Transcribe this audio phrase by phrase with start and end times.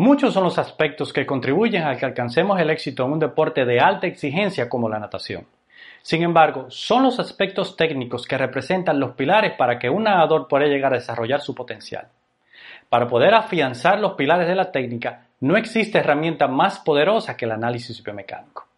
[0.00, 3.80] Muchos son los aspectos que contribuyen a que alcancemos el éxito en un deporte de
[3.80, 5.46] alta exigencia como la natación.
[6.00, 10.64] Sin embargo, son los aspectos técnicos que representan los pilares para que un nadador pueda
[10.64, 12.08] llegar a desarrollar su potencial.
[12.88, 17.52] Para poder afianzar los pilares de la técnica, no existe herramienta más poderosa que el
[17.52, 18.68] análisis biomecánico.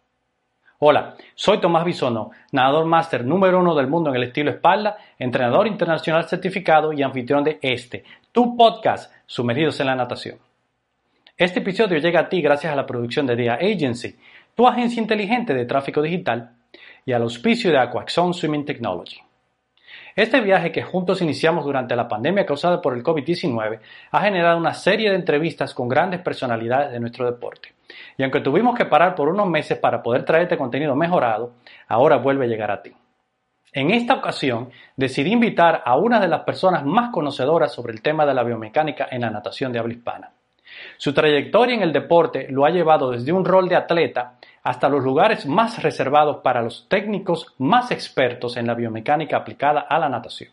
[0.79, 5.67] Hola, soy Tomás Bisono, nadador máster número uno del mundo en el estilo espalda, entrenador
[5.67, 8.03] internacional certificado y anfitrión de este,
[8.33, 10.37] tu podcast, Sumergidos en la Natación.
[11.43, 14.17] Este episodio llega a ti gracias a la producción de Dia Agency,
[14.55, 16.55] tu agencia inteligente de tráfico digital,
[17.05, 19.17] y al auspicio de Aquaxon Swimming Technology.
[20.15, 23.79] Este viaje que juntos iniciamos durante la pandemia causada por el COVID-19
[24.11, 27.73] ha generado una serie de entrevistas con grandes personalidades de nuestro deporte.
[28.17, 31.55] Y aunque tuvimos que parar por unos meses para poder traerte contenido mejorado,
[31.89, 32.93] ahora vuelve a llegar a ti.
[33.73, 38.25] En esta ocasión decidí invitar a una de las personas más conocedoras sobre el tema
[38.25, 40.31] de la biomecánica en la natación de habla hispana.
[40.97, 45.03] Su trayectoria en el deporte lo ha llevado desde un rol de atleta hasta los
[45.03, 50.51] lugares más reservados para los técnicos más expertos en la biomecánica aplicada a la natación.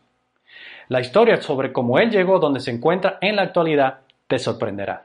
[0.88, 5.04] La historia sobre cómo él llegó donde se encuentra en la actualidad te sorprenderá.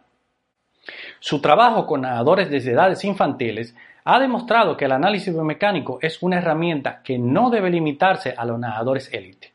[1.20, 6.38] Su trabajo con nadadores desde edades infantiles ha demostrado que el análisis biomecánico es una
[6.38, 9.55] herramienta que no debe limitarse a los nadadores élite,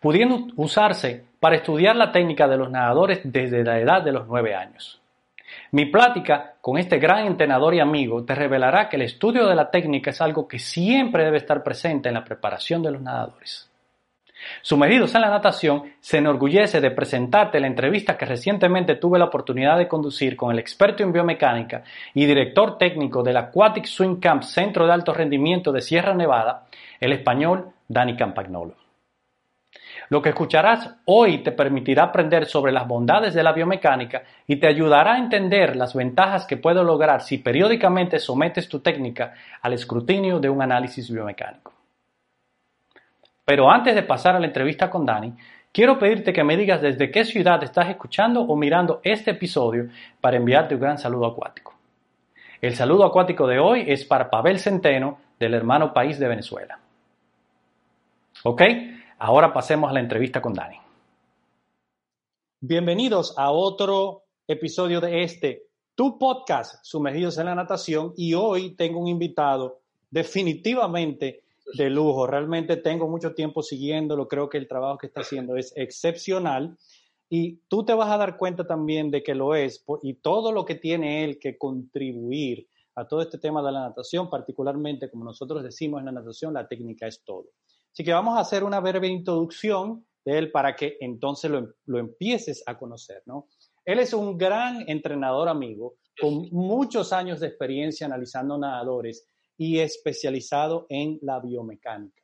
[0.00, 4.54] pudiendo usarse para estudiar la técnica de los nadadores desde la edad de los 9
[4.54, 5.00] años.
[5.72, 9.70] Mi plática con este gran entrenador y amigo te revelará que el estudio de la
[9.70, 13.70] técnica es algo que siempre debe estar presente en la preparación de los nadadores.
[14.62, 19.76] Sumergidos en la natación, se enorgullece de presentarte la entrevista que recientemente tuve la oportunidad
[19.76, 21.82] de conducir con el experto en biomecánica
[22.14, 26.66] y director técnico del Aquatic Swing Camp Centro de Alto Rendimiento de Sierra Nevada,
[27.00, 28.79] el español Dani Campagnolo.
[30.10, 34.66] Lo que escucharás hoy te permitirá aprender sobre las bondades de la biomecánica y te
[34.66, 40.40] ayudará a entender las ventajas que puedes lograr si periódicamente sometes tu técnica al escrutinio
[40.40, 41.72] de un análisis biomecánico.
[43.44, 45.32] Pero antes de pasar a la entrevista con Dani,
[45.72, 49.90] quiero pedirte que me digas desde qué ciudad estás escuchando o mirando este episodio
[50.20, 51.72] para enviarte un gran saludo acuático.
[52.60, 56.80] El saludo acuático de hoy es para Pavel Centeno del hermano país de Venezuela.
[58.42, 58.62] ¿Ok?
[59.22, 60.76] Ahora pasemos a la entrevista con Dani.
[62.58, 68.98] Bienvenidos a otro episodio de este, tu podcast, Sumergidos en la Natación, y hoy tengo
[68.98, 71.42] un invitado definitivamente
[71.74, 72.26] de lujo.
[72.26, 76.78] Realmente tengo mucho tiempo siguiéndolo, creo que el trabajo que está haciendo es excepcional
[77.28, 80.64] y tú te vas a dar cuenta también de que lo es y todo lo
[80.64, 85.62] que tiene él que contribuir a todo este tema de la natación, particularmente como nosotros
[85.62, 87.48] decimos en la natación, la técnica es todo.
[87.92, 92.62] Así que vamos a hacer una breve introducción de él para que entonces lo, empieces
[92.66, 93.48] a conocer, ¿no?
[93.84, 100.86] Él es un gran entrenador amigo con muchos años de experiencia analizando nadadores y especializado
[100.88, 102.22] en la biomecánica.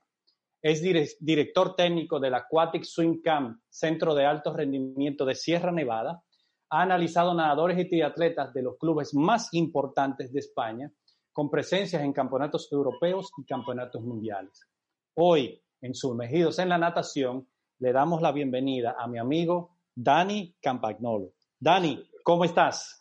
[0.62, 6.22] Es director técnico del Aquatic Swing Camp, Centro de Alto Rendimiento de Sierra Nevada.
[6.70, 10.92] Ha analizado nadadores y triatletas de los clubes más importantes de España,
[11.32, 14.66] con presencias en campeonatos europeos y campeonatos mundiales.
[15.18, 21.32] Hoy, en Sumergidos en la Natación, le damos la bienvenida a mi amigo Dani Campagnolo.
[21.58, 23.00] Dani, ¿cómo estás?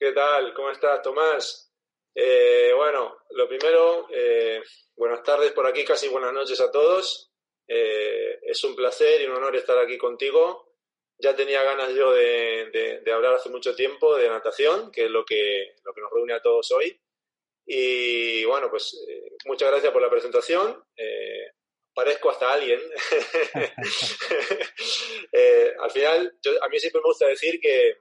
[0.00, 0.52] ¿Qué tal?
[0.52, 1.72] ¿Cómo estás, Tomás?
[2.12, 4.60] Eh, bueno, lo primero, eh,
[4.96, 7.32] buenas tardes por aquí, casi buenas noches a todos.
[7.68, 10.74] Eh, es un placer y un honor estar aquí contigo.
[11.18, 15.24] Ya tenía ganas yo de, de, hablar hace mucho tiempo de natación, que es lo
[15.24, 17.00] que, lo que nos reúne a todos hoy.
[17.66, 20.84] Y bueno, pues eh, muchas gracias por la presentación.
[20.96, 21.50] Eh,
[21.92, 22.80] parezco hasta alguien.
[25.32, 27.96] Eh, al final, a mí siempre me gusta decir que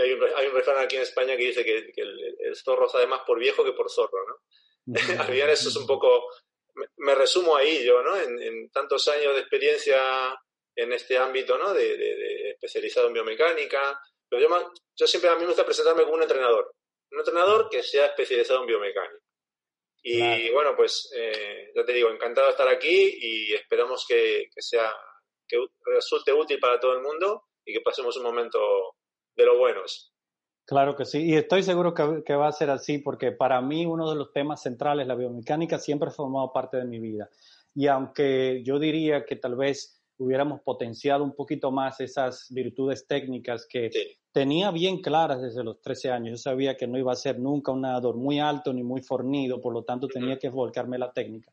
[0.00, 3.20] hay un, hay un refrán aquí en España que dice que, el, zorro sabe más
[3.20, 4.36] por viejo que por zorro, ¿no?
[5.20, 6.28] al final eso es un poco,
[6.96, 8.16] me, resumo ahí yo, ¿no?
[8.16, 10.00] En, tantos años de experiencia
[10.74, 11.72] en este ámbito, ¿no?
[11.72, 14.00] De, especializado en biomecánica.
[14.28, 16.74] Pero yo, yo siempre a mí me gusta presentarme como un entrenador
[17.12, 19.22] un entrenador que sea especializado en biomecánica.
[20.04, 24.92] Y bueno, pues eh, ya te digo, encantado de estar aquí y esperamos que, sea
[25.46, 28.58] que resulte útil para todo el mundo y que pasemos un momento
[29.36, 30.12] de lo buenos.
[30.66, 33.86] Claro que sí, y estoy seguro que, que, va a ser así porque para mí
[33.86, 37.28] uno de los temas centrales, la biomecánica, siempre ha formado parte de mi vida.
[37.74, 43.66] Y aunque yo diría que tal vez hubiéramos potenciado un poquito más esas virtudes técnicas
[43.68, 43.90] que
[44.32, 46.30] tenía bien claras desde los 13 años.
[46.30, 49.60] Yo sabía que no iba a ser nunca un nadador muy alto ni muy fornido,
[49.60, 51.52] por lo tanto tenía que volcarme la técnica.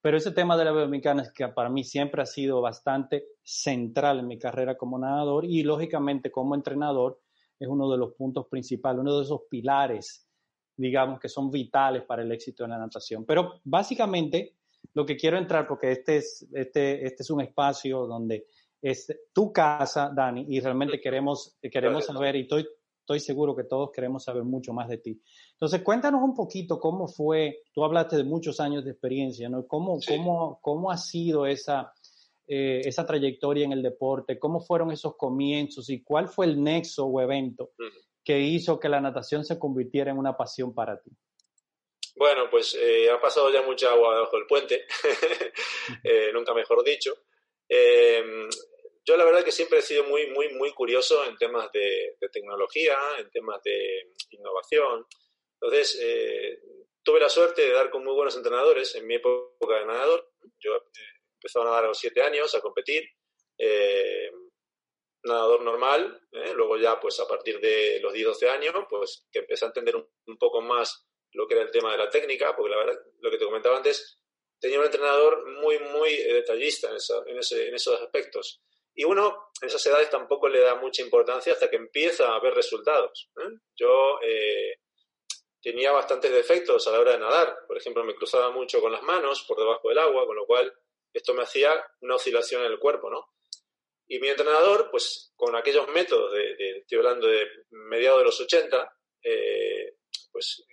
[0.00, 4.38] Pero ese tema de la biomecánica para mí siempre ha sido bastante central en mi
[4.38, 7.20] carrera como nadador y lógicamente como entrenador
[7.58, 10.28] es uno de los puntos principales, uno de esos pilares,
[10.76, 13.24] digamos, que son vitales para el éxito en la natación.
[13.24, 14.56] Pero básicamente
[14.94, 18.46] lo que quiero entrar, porque este es, este, este es un espacio donde
[18.80, 22.66] es tu casa, Dani, y realmente queremos, queremos saber, y estoy,
[23.00, 25.20] estoy seguro que todos queremos saber mucho más de ti.
[25.52, 29.66] Entonces, cuéntanos un poquito cómo fue, tú hablaste de muchos años de experiencia, ¿no?
[29.66, 31.92] ¿Cómo, cómo, cómo ha sido esa,
[32.46, 34.38] eh, esa trayectoria en el deporte?
[34.38, 37.70] ¿Cómo fueron esos comienzos y cuál fue el nexo o evento
[38.22, 41.10] que hizo que la natación se convirtiera en una pasión para ti?
[42.14, 44.86] Bueno, pues eh, ha pasado ya mucha agua debajo del puente,
[46.04, 47.14] eh, nunca mejor dicho.
[47.68, 52.96] yo la verdad que siempre he sido muy, muy, muy curioso en temas de, tecnología,
[53.18, 55.06] en temas de innovación.
[55.60, 55.98] Entonces,
[57.02, 60.32] tuve la suerte de dar con muy buenos entrenadores en mi época de nadador.
[60.58, 60.72] Yo
[61.36, 63.04] empezó a nadar a los 7 años, a competir,
[63.58, 64.30] eh,
[65.22, 66.52] nadador normal, ¿eh?
[66.54, 70.38] luego ya pues a partir de los 10-12 años, pues que empecé a entender un,
[70.38, 73.38] poco más lo que era el tema de la técnica, porque la verdad, lo que
[73.38, 74.18] te comentaba antes,
[74.58, 77.38] tenía un entrenador muy, muy eh, detallista en,
[77.74, 78.62] esos aspectos.
[78.94, 82.54] Y uno en esas edades tampoco le da mucha importancia hasta que empieza a ver
[82.54, 83.28] resultados.
[83.74, 84.20] Yo
[85.64, 87.56] tenía bastantes defectos a la hora de nadar.
[87.66, 90.72] Por ejemplo, me cruzaba mucho con las manos por debajo del agua, con lo cual
[91.14, 93.32] esto me hacía una oscilación en el cuerpo, ¿no?
[94.06, 98.96] Y mi entrenador, pues con aquellos métodos, de, estoy hablando de mediados de los 80,
[99.22, 99.96] eh,
[100.30, 100.66] pues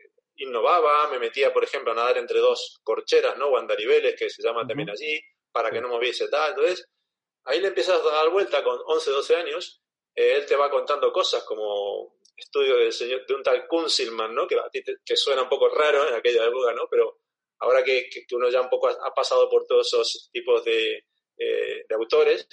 [0.43, 3.47] innovaba, me metía, por ejemplo, a nadar entre dos corcheras, ¿no?
[3.47, 5.21] O andariveles, que se llama también allí,
[5.51, 6.51] para que no moviese tal.
[6.51, 6.87] Entonces,
[7.45, 9.81] ahí le empiezas a dar vuelta con 11, 12 años,
[10.15, 14.47] eh, él te va contando cosas como estudio del señor, de un tal Kunzilman, ¿no?
[14.47, 16.87] Que a ti que suena un poco raro en aquella época, ¿no?
[16.89, 17.19] Pero
[17.59, 21.05] ahora que, uno ya un poco ha, pasado por todos esos tipos de,
[21.37, 22.47] eh, autores,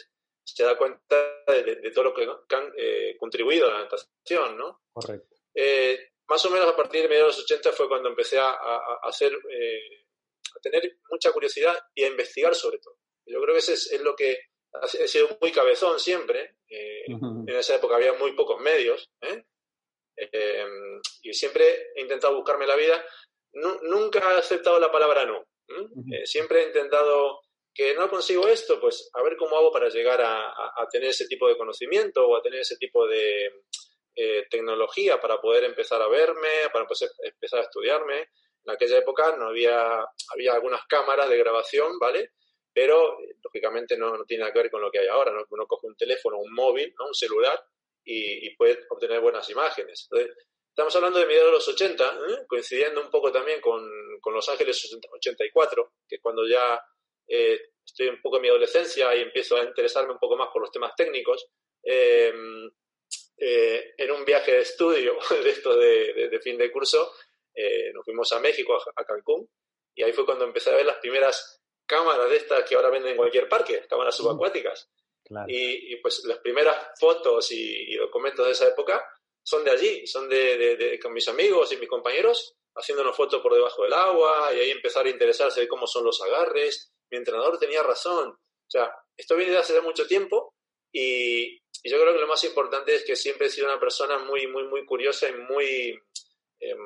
[0.44, 4.82] se da cuenta de, todo lo que han eh, contribuido a la natación, ¿no?
[4.92, 5.36] Correcto.
[5.54, 8.56] Eh, más o menos a partir de mediados de los 80 fue cuando empecé a,
[9.02, 12.96] hacer, a tener mucha curiosidad y a investigar sobre todo.
[13.26, 14.38] Yo creo que ese es, lo que
[15.00, 16.56] he sido muy cabezón siempre.
[16.68, 19.10] En esa época había muy pocos medios.
[21.22, 23.04] y siempre he intentado buscarme la vida
[23.52, 25.44] nunca he aceptado la palabra no.
[26.12, 27.40] Eh, siempre he intentado
[27.74, 30.52] que no consigo esto, pues a ver cómo hago para llegar a,
[30.90, 33.50] tener ese tipo de conocimiento o a tener ese tipo de
[34.20, 38.30] eh, tecnología para poder empezar a verme, para empezar a estudiarme.
[38.64, 40.04] En aquella época no había,
[40.34, 42.32] había algunas cámaras de grabación, ¿vale?
[42.72, 45.32] Pero lógicamente no, tiene nada que ver con lo que hay ahora.
[45.48, 47.06] Uno coge un teléfono, un móvil, ¿no?
[47.06, 47.62] un celular
[48.04, 50.08] y, y puede obtener buenas imágenes.
[50.10, 50.36] Entonces,
[50.78, 52.46] Estamos hablando de mediados de los 80, ¿eh?
[52.46, 53.82] coincidiendo un poco también con,
[54.32, 56.80] Los Ángeles 84, que es cuando ya
[57.26, 60.62] eh, estoy un poco en mi adolescencia y empiezo a interesarme un poco más por
[60.62, 61.48] los temas técnicos.
[61.82, 62.32] Eh,
[63.38, 67.12] en un viaje de estudio de esto de, fin de curso,
[67.94, 69.48] nos fuimos a México, a, Cancún,
[69.94, 73.12] y ahí fue cuando empecé a ver las primeras cámaras de estas que ahora venden
[73.12, 74.90] en cualquier parque, cámaras subacuáticas.
[75.46, 79.04] Y, pues las primeras fotos y, documentos de esa época
[79.42, 83.82] son de allí, son de, con mis amigos y mis compañeros haciéndonos fotos por debajo
[83.82, 86.92] del agua y ahí empezar a interesarse de cómo son los agarres.
[87.10, 88.30] Mi entrenador tenía razón.
[88.30, 90.54] O sea, esto viene de hace mucho tiempo
[90.92, 94.46] y, yo creo que lo más importante es que siempre he sido una persona muy,
[94.46, 95.98] muy, muy curiosa y muy,
[96.58, 96.78] em,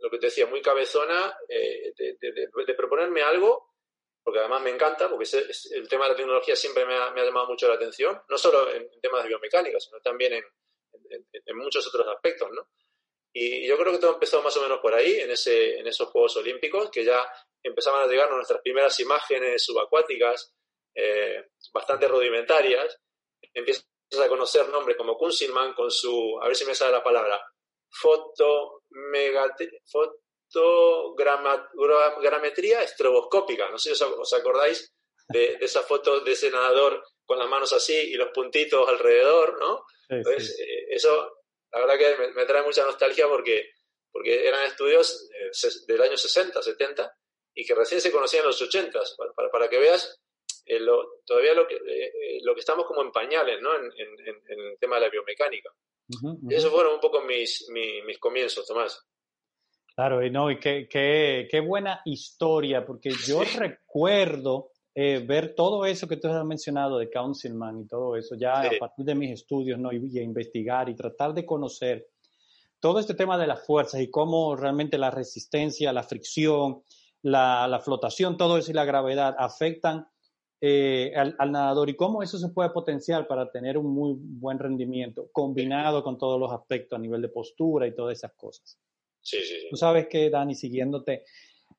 [0.00, 3.74] lo que te decía, muy cabezona eh, de, proponerme algo,
[4.22, 5.28] porque además me encanta, porque
[5.72, 8.36] el tema de la tecnología siempre me ha, me ha llamado mucho la atención, no
[8.36, 10.44] solo en temas de biomecánica, sino también en,
[11.10, 12.68] en, muchos otros aspectos, ¿no?
[13.32, 16.08] Y yo creo que todo empezó más o menos por ahí, en, ese, en esos
[16.08, 17.24] Juegos Olímpicos, que ya
[17.62, 20.54] empezaban a llegar nuestras primeras imágenes subacuáticas,
[20.94, 22.98] eh, bastante rudimentarias.
[23.54, 23.86] Empiezas
[24.18, 27.40] a conocer nombres como Kunzilman con su, a ver si me sale la palabra,
[27.88, 28.82] foto,
[30.52, 33.70] fotogrametría estroboscópica.
[33.70, 34.92] No sé si os, acordáis
[35.28, 39.58] de, de, esa foto de ese nadador con las manos así y los puntitos alrededor,
[39.60, 39.84] ¿no?
[40.08, 43.70] Entonces, eh, eso, la verdad que me, trae mucha nostalgia porque,
[44.10, 45.50] porque eran estudios eh,
[45.86, 47.16] del año 60, 70
[47.54, 49.00] y que recién se conocían en los 80,
[49.36, 50.20] para, para, que veas
[50.66, 50.80] eh,
[51.24, 51.78] todavía lo que,
[52.42, 53.70] lo que estamos como en pañales, ¿no?
[53.74, 55.70] En, el tema de la biomecánica.
[56.48, 59.06] Y esos fueron un poco mis, mis, mis comienzos, Tomás.
[59.94, 65.86] Claro, y no, y qué, qué, qué buena historia, porque yo recuerdo eh, ver todo
[65.86, 69.30] eso que tú has mencionado de Councilman y todo eso, ya a partir de mis
[69.30, 69.92] estudios, ¿no?
[69.92, 72.08] Y, a investigar y tratar de conocer
[72.80, 76.82] todo este tema de las fuerzas y cómo realmente la resistencia, la fricción,
[77.22, 80.08] la, flotación, todo eso y la gravedad afectan
[80.62, 85.30] eh, al, nadador y cómo eso se puede potenciar para tener un muy buen rendimiento
[85.32, 88.78] combinado con todos los aspectos a nivel de postura y todas esas cosas.
[89.22, 89.66] Sí, sí, sí.
[89.70, 91.24] Tú sabes que, Dani, siguiéndote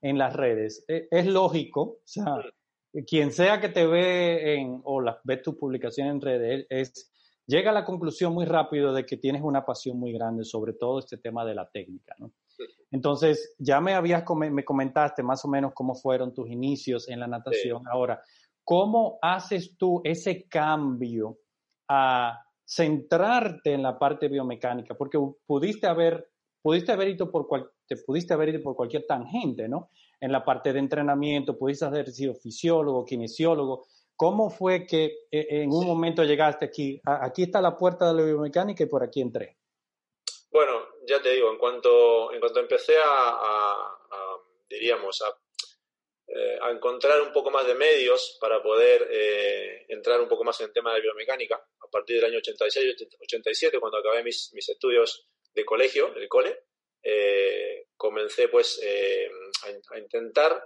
[0.02, 2.38] en las redes, e, es, lógico, o sea,
[2.94, 3.04] mm.
[3.06, 7.12] quien sea que te ve en, o las, ve tu publicación en redes, es,
[7.46, 10.98] llega a la conclusión muy rápido de que tienes una pasión muy grande sobre todo
[10.98, 12.32] este tema de la técnica, ¿no?
[12.92, 17.28] Entonces, ya me habías, me comentaste más o menos cómo fueron tus inicios en la
[17.28, 17.88] natación.
[17.88, 18.22] Ahora,
[18.72, 21.40] ¿Cómo haces tú ese cambio
[21.90, 24.96] a centrarte en la parte biomecánica?
[24.96, 27.50] Porque pudiste haber, pudiste haber ido por
[27.86, 29.90] te pudiste haber ido por cualquier tangente, ¿no?
[30.22, 33.88] En la parte de entrenamiento, pudiste haber sido fisiólogo, kinesiólogo.
[34.16, 37.02] ¿Cómo fue que eh, en un momento llegaste aquí?
[37.04, 39.58] Aquí está la puerta de la biomecánica y por aquí entré.
[40.50, 40.72] Bueno,
[41.06, 43.98] ya te digo, en cuanto, en cuanto empecé a
[44.72, 45.41] diríamos, a
[46.34, 50.58] eh, a encontrar un poco más de medios para poder eh, entrar un poco más
[50.62, 51.56] en el tema de biomecánica.
[51.56, 56.64] A partir del año 86-87, cuando acabé mis, mis, estudios de colegio, el cole,
[57.04, 58.82] eh, comencé pues
[59.92, 60.64] a, intentar,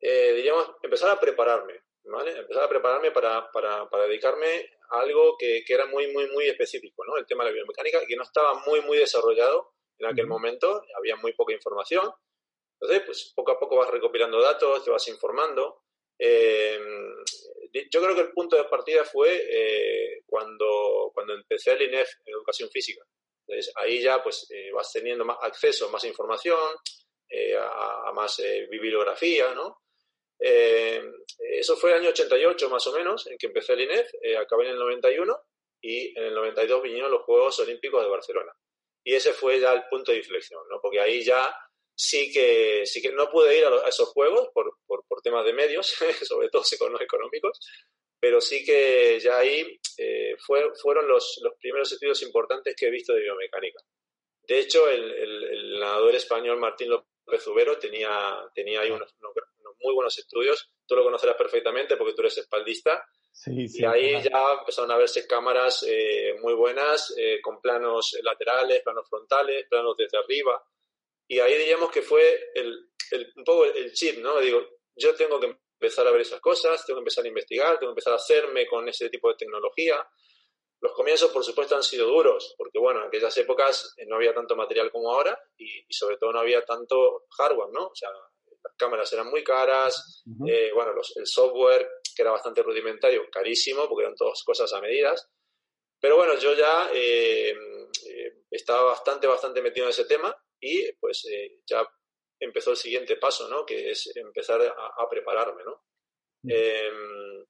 [0.00, 2.38] diríamos, empezar a prepararme, ¿vale?
[2.38, 6.46] Empezar a prepararme para, para, para dedicarme a algo que, que, era muy, muy, muy
[6.46, 7.16] específico, ¿no?
[7.16, 11.16] El tema de la biomecánica, que no estaba muy, muy desarrollado en aquel momento, había
[11.16, 12.12] muy poca información
[12.80, 15.84] entonces, pues poco a poco vas recopilando datos, te vas informando.
[16.18, 16.78] Eh,
[17.90, 22.68] yo creo que el punto de partida fue eh, cuando, cuando empecé el INEF educación
[22.70, 23.02] física.
[23.46, 26.76] Entonces, ahí ya pues eh, vas teniendo más acceso a más información,
[27.58, 28.40] a, más
[28.70, 29.80] bibliografía, ¿no?
[30.38, 34.72] eso fue el año 88 más o menos, en que empecé el INEF, acabé en
[34.72, 35.36] el 91
[35.80, 38.52] y en el 92 vinieron los Juegos Olímpicos de Barcelona.
[39.02, 40.80] Y ese fue ya el punto de inflexión, ¿no?
[40.80, 41.54] Porque ahí ya
[41.94, 45.52] sí que, sí que no pude ir a, esos juegos por, por, por, temas de
[45.52, 45.86] medios,
[46.22, 46.62] sobre todo
[47.00, 47.60] económicos,
[48.20, 52.90] pero sí que ya ahí eh, fue, fueron los, los, primeros estudios importantes que he
[52.90, 53.82] visto de biomecánica.
[54.46, 59.14] De hecho, el, el, nadador español Martín López Ubero tenía, tenía ahí unos,
[59.80, 60.70] muy buenos estudios.
[60.86, 63.06] Tú lo conocerás perfectamente porque tú eres espaldista.
[63.30, 68.16] Sí, sí, y ahí ya empezaron a verse cámaras eh, muy buenas, eh, con planos
[68.22, 70.62] laterales, planos frontales, planos desde arriba.
[71.26, 74.38] Y ahí diríamos que fue el, el, un poco el chip, ¿no?
[74.40, 74.60] Digo,
[74.96, 77.98] yo tengo que empezar a ver esas cosas, tengo que empezar a investigar, tengo que
[77.98, 80.06] empezar a hacerme con ese tipo de tecnología.
[80.80, 84.34] Los comienzos, por supuesto, han sido duros, porque, bueno, en aquellas épocas eh, no había
[84.34, 87.86] tanto material como ahora y, sobre todo no había tanto hardware, ¿no?
[87.86, 92.62] O sea, las cámaras eran muy caras, eh, bueno, los, el software, que era bastante
[92.62, 95.28] rudimentario, carísimo, porque eran todas cosas a medidas.
[96.00, 97.54] Pero bueno, yo ya eh,
[98.50, 101.86] estaba bastante, bastante metido en ese tema y pues eh, ya
[102.40, 103.66] empezó el siguiente paso, ¿no?
[103.66, 105.84] Que es empezar a, prepararme, ¿no?
[106.42, 106.50] Mm.
[106.50, 107.44] Em,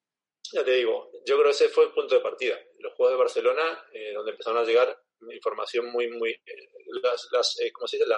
[0.53, 2.59] ya te digo, yo creo que ese fue el punto de partida.
[2.79, 4.99] Los Juegos de Barcelona, eh, donde empezaron a llegar
[5.31, 6.33] información muy, muy...
[6.33, 6.69] Eh,
[7.03, 8.09] las, las ¿cómo se dice?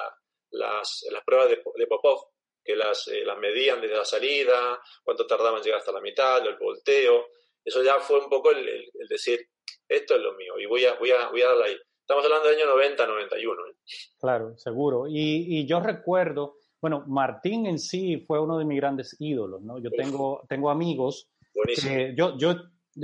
[0.50, 2.30] las, las pruebas de, de Popov,
[2.64, 6.56] que las, las medían desde la salida, cuánto tardaban en llegar hasta la mitad, el
[6.56, 7.28] volteo.
[7.64, 9.48] Eso ya fue un poco el, decir,
[9.88, 11.78] esto es lo mío y voy a, voy a, voy a darle ahí.
[12.06, 13.66] Estamos hablando del año 90, 91.
[13.66, 13.74] ¿eh?
[14.20, 15.08] Claro, seguro.
[15.08, 19.80] Y, y, yo recuerdo, bueno, Martín en sí fue uno de mis grandes ídolos, ¿no?
[19.80, 21.28] Yo tengo, tengo amigos
[21.64, 22.54] que yo, yo,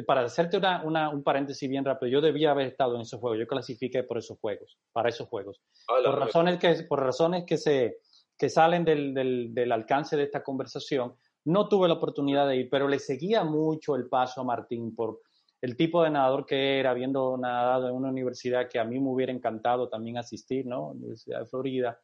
[0.06, 3.40] para hacerte una, una, un paréntesis bien rápido, yo debía haber estado en esos juegos,
[3.40, 5.61] yo clasifiqué por esos juegos, para esos juegos.
[5.88, 7.97] Ah, por, razones que, por razones que, se,
[8.38, 11.16] que salen del, del, del alcance de esta conversación,
[11.47, 15.23] no tuve la oportunidad de ir, pero le seguía mucho el paso a Martín por
[15.62, 19.09] el tipo de nadador que era, habiendo nadado en una universidad que a mí me
[19.09, 20.88] hubiera encantado también asistir, ¿no?
[20.88, 22.00] Universidad de Florida,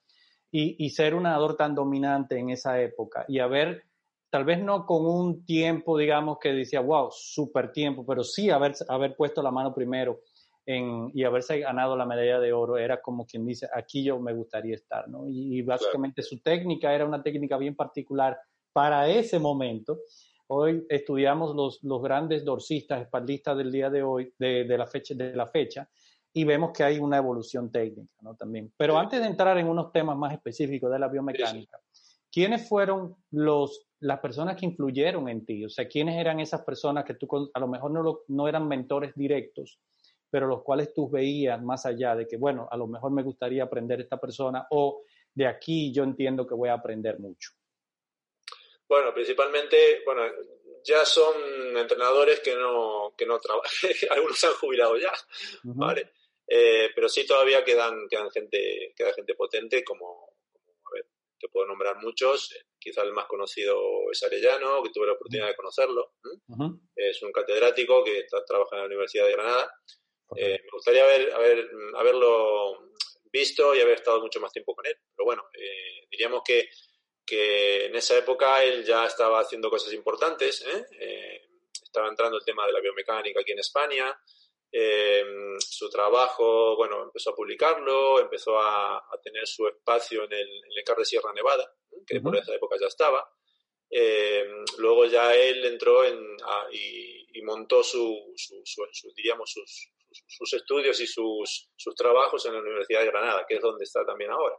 [0.50, 3.82] y, y ser un nadador tan dominante en esa época y haber,
[4.30, 8.74] tal vez no con un tiempo, digamos, que decía, wow, súper tiempo, pero sí haber,
[8.88, 10.20] haber puesto la mano primero
[10.64, 14.34] en, y haberse ganado la medalla de oro, era como quien dice, aquí yo me
[14.34, 15.24] gustaría estar, ¿no?
[15.26, 18.38] Y, básicamente su técnica era una técnica bien particular
[18.72, 19.98] para ese momento
[20.50, 25.14] Hoy estudiamos los, los grandes dorsistas, espaldistas del día de hoy, de, de, la fecha,
[25.14, 25.88] de la fecha,
[26.32, 28.34] y vemos que hay una evolución técnica, ¿no?
[28.34, 28.72] También.
[28.76, 31.78] Pero antes de entrar en unos temas más específicos de la biomecánica,
[32.32, 35.66] ¿quiénes fueron los, las personas que influyeron en ti?
[35.66, 39.12] O sea, ¿quiénes eran esas personas que tú a lo mejor no, no eran mentores
[39.14, 39.78] directos,
[40.30, 43.64] pero los cuales tú veías más allá de que, bueno, a lo mejor me gustaría
[43.64, 45.02] aprender esta persona o
[45.34, 47.50] de aquí yo entiendo que voy a aprender mucho?
[48.88, 50.22] Bueno, principalmente, bueno,
[50.82, 53.70] ya son entrenadores que no, que no trabajan,
[54.10, 55.12] algunos se han jubilado ya,
[55.64, 56.12] ¿vale?
[56.46, 60.36] Eh, pero sí todavía quedan, quedan gente, queda gente potente como,
[60.84, 61.06] a ver,
[61.38, 65.56] te puedo nombrar muchos, quizá el más conocido es Arellano, que tuve la oportunidad de
[65.56, 66.14] conocerlo.
[66.96, 69.72] Es un catedrático que está, trabaja en la Universidad de Granada.
[70.36, 72.90] Eh, me gustaría haber, haber, haberlo
[73.30, 74.96] visto y haber estado mucho más tiempo con él.
[75.14, 76.68] Pero bueno, eh, diríamos que,
[77.28, 80.64] que, en esa época él ya estaba haciendo cosas importantes.
[80.66, 81.42] ¿eh?
[81.82, 84.18] estaba entrando el tema de la biomecánica aquí en España.
[85.58, 90.84] su trabajo, bueno, empezó a publicarlo, empezó a, tener su espacio en el, en el
[90.84, 91.70] CAR de Sierra Nevada,
[92.06, 93.28] que por esa época ya estaba.
[93.90, 94.46] Eh,
[94.78, 96.18] luego ya él entró en,
[96.72, 98.34] y, montó su,
[99.16, 99.90] diríamos, sus,
[100.26, 104.04] sus, estudios y sus, sus trabajos en la Universidad de Granada, que es donde está
[104.04, 104.56] también ahora.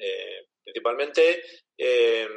[0.00, 1.42] Eh, principalmente,
[1.78, 2.28] eh,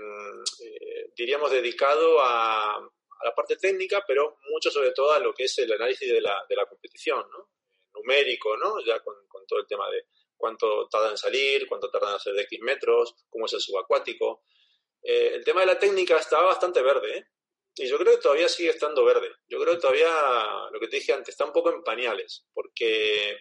[1.15, 5.57] diríamos, dedicado a, a, la parte técnica, pero mucho sobre todo a lo que es
[5.59, 7.49] el análisis de la, de la competición, ¿no?
[7.93, 8.79] numérico, ¿no?
[8.85, 10.05] ya con, con todo el tema de
[10.37, 14.43] cuánto tarda en salir, cuánto tarda en hacer de X metros, cómo es el subacuático.
[15.01, 17.25] Eh, el tema de la técnica estaba bastante verde, ¿eh?
[17.75, 19.29] Y yo creo que todavía sigue estando verde.
[19.47, 20.09] Yo creo que todavía,
[20.71, 23.39] lo que te dije antes, está un poco en pañales, porque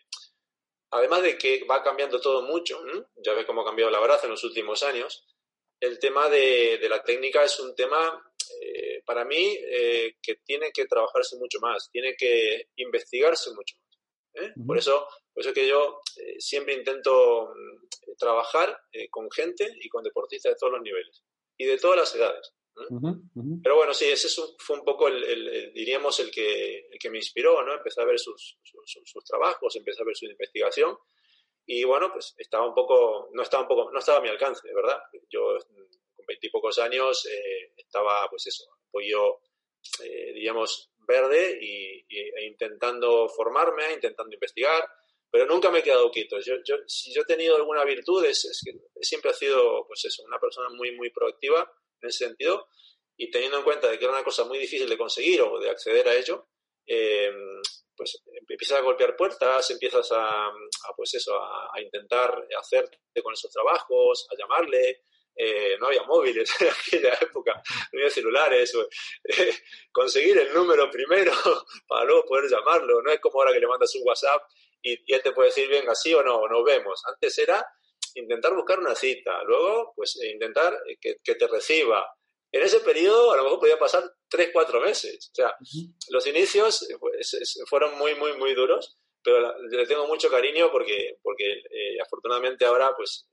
[0.91, 2.81] además de que va cambiando todo mucho,
[3.17, 5.27] ya ves cómo ha cambiado la braza en los últimos años,
[5.81, 8.23] el tema de, la técnica es un tema,
[8.63, 9.59] eh, para mí,
[10.23, 13.87] que tiene que trabajarse mucho más, tiene que investigarse mucho más.
[14.67, 15.07] Por eso
[15.39, 20.51] por eso que yo eh, siempre intento mm, trabajar eh, con gente y con deportistas
[20.51, 21.23] de todos los niveles
[21.57, 22.53] y de todas las edades.
[23.63, 27.65] Pero bueno, sí, ese fue un poco el, diríamos, el que, el que me inspiró,
[27.65, 27.73] ¿no?
[27.73, 30.99] Empecé a ver sus, sus, trabajos, empecé a ver su investigación
[31.71, 34.67] y bueno, pues estaba un poco, no estaba un poco, no estaba a mi alcance,
[34.67, 34.99] de verdad.
[35.29, 35.59] Yo
[36.15, 39.41] con veintipocos años eh, estaba, pues eso, apoyo,
[40.01, 44.89] diríamos, verde y, e intentando formarme, intentando investigar,
[45.31, 46.41] pero nunca me he quedado quieto.
[46.41, 48.73] Yo, yo, si yo he tenido alguna virtud es, que
[49.05, 51.71] siempre he sido, pues eso, una persona muy, muy proactiva
[52.01, 52.67] en ese sentido
[53.15, 55.69] y teniendo en cuenta de que era una cosa muy difícil de conseguir o de
[55.69, 56.49] acceder a ello,
[56.87, 57.31] eh,
[57.99, 60.51] pues empiezas a golpear puertas, empiezas a,
[60.97, 65.03] pues eso, a, intentar hacerte con esos trabajos, a llamarle,
[65.35, 68.73] eh, no había móviles en aquella época, no había celulares,
[69.25, 69.55] eh,
[69.93, 71.33] conseguir el número primero
[71.87, 74.43] para luego poder llamarlo, no es como ahora que le mandas un WhatsApp
[74.83, 77.03] y, él te puede decir, venga, sí o no, nos vemos.
[77.07, 77.65] Antes era
[78.15, 82.07] intentar buscar una cita, luego pues intentar que, te reciba.
[82.51, 85.31] En ese periodo a lo mejor podía pasar tres, cuatro meses.
[85.33, 85.55] O sea,
[86.11, 91.63] los inicios pues, fueron muy, muy, muy duros, pero le tengo mucho cariño porque, porque
[91.71, 93.29] eh, afortunadamente ahora pues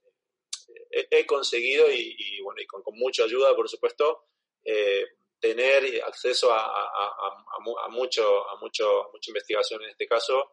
[0.89, 4.25] he, conseguido y, bueno, y con, mucha ayuda, por supuesto,
[4.63, 5.06] eh,
[5.39, 10.51] tener acceso a, a, mucho, a, mucho, a mucha investigación en este caso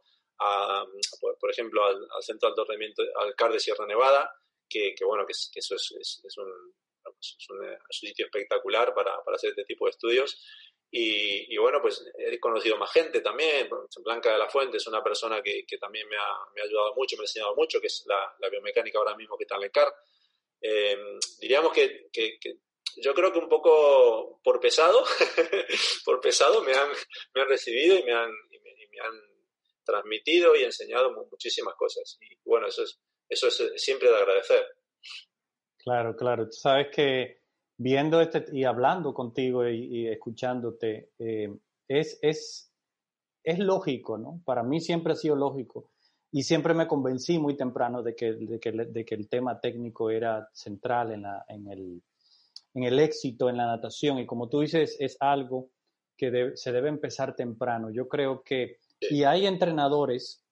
[1.40, 4.30] por, ejemplo, al, Centro de Alto Rendimiento, al CAR de Sierra Nevada,
[4.68, 6.74] que, bueno, que, eso es, es, un,
[7.20, 10.42] sitio espectacular para, hacer este tipo de estudios.
[10.94, 13.68] Y, bueno, pues he conocido más gente también.
[14.04, 17.16] Blanca de la Fuente es una persona que, también me ha, me ha, ayudado mucho,
[17.16, 19.92] me ha enseñado mucho, que es la, biomecánica ahora mismo que está en el CAR.
[20.60, 20.98] Eh,
[21.40, 22.10] diríamos que,
[22.96, 25.02] yo creo que un poco por pesado,
[26.04, 26.90] por pesado me han,
[27.34, 29.32] me han recibido y me han, y me han
[29.84, 32.18] transmitido y enseñado muchísimas cosas.
[32.20, 32.98] Y bueno, eso es,
[33.28, 34.66] eso es eh, siempre de agradecer.
[35.82, 36.46] Claro, claro.
[36.46, 37.38] Tú sabes que
[37.76, 41.52] viendo este y hablando contigo y, escuchándote, eh,
[41.88, 42.72] es, es,
[43.42, 44.40] es lógico, ¿no?
[44.44, 45.90] Para mí siempre ha sido lógico.
[46.30, 50.08] Y siempre me convencí muy temprano de que, de que, de que el tema técnico
[50.08, 52.02] era central en, la, en, el,
[52.74, 54.18] en el éxito en la natación.
[54.18, 55.68] Y como tú dices, es algo
[56.16, 57.90] que se debe empezar temprano.
[57.90, 58.78] Yo creo que
[59.10, 60.44] y hay entrenadores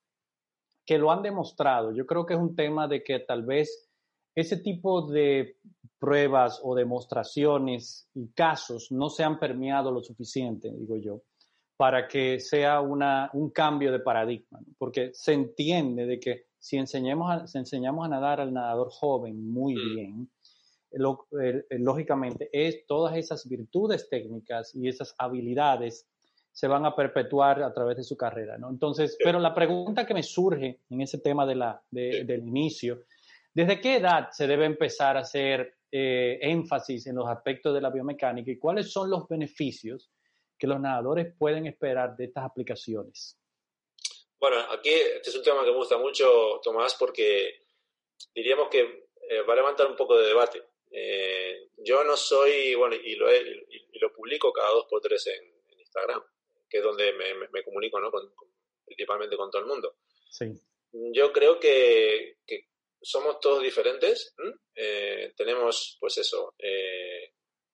[0.85, 1.95] que lo han demostrado.
[1.95, 3.90] Yo creo que es un tema de que tal vez
[4.35, 5.57] ese tipo de
[5.99, 11.23] pruebas o demostraciones y casos no se han permeado lo suficiente, digo yo,
[11.77, 17.31] para que sea una, un cambio de paradigma, porque se entiende de que si enseñamos
[17.31, 19.95] a, enseñamos a nadar al nadador joven muy mm.
[19.95, 20.31] bien,
[20.93, 26.07] lógicamente es todas esas virtudes técnicas y esas habilidades
[26.53, 28.71] se van a perpetuar a través de su carrera, ¿no?
[28.71, 33.05] Entonces, pero la pregunta que me surge en ese tema de la, del inicio,
[33.55, 37.91] ¿desde qué edad se debe empezar a hacer eh, énfasis en los aspectos de la
[37.91, 40.11] biomecánica y cuáles son los beneficios
[40.59, 43.39] que los nadadores pueden esperar de estas aplicaciones?
[44.39, 47.63] Bueno, aquí este es un tema que me gusta mucho, Tomás, porque
[48.35, 50.63] diríamos que eh, va a levantar un poco de debate.
[50.91, 55.79] Eh, yo no soy, bueno, y lo, y lo publico cada dos por tres en
[55.79, 56.23] Instagram
[56.71, 57.13] que es donde
[57.53, 58.11] me, comunico, ¿no?
[58.87, 59.97] principalmente con todo el mundo.
[60.31, 60.55] Sí.
[61.13, 62.39] Yo creo que,
[63.03, 64.35] somos todos diferentes.
[64.75, 67.33] eh, tenemos, pues eso, eh,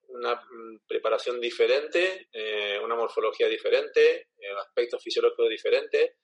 [0.09, 6.17] una mm, preparación diferente, eh, una morfología diferente, un aspecto fisiológico diferente.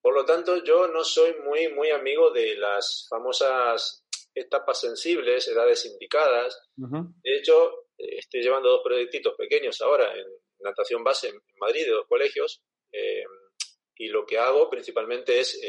[0.00, 5.84] Por lo tanto, yo no soy muy, muy amigo de las famosas etapas sensibles, edades
[5.84, 6.58] indicadas.
[6.76, 10.26] De hecho, estoy llevando dos proyectitos pequeños ahora en
[10.60, 12.62] natación base en Madrid de dos colegios
[13.96, 15.60] y lo que hago principalmente es,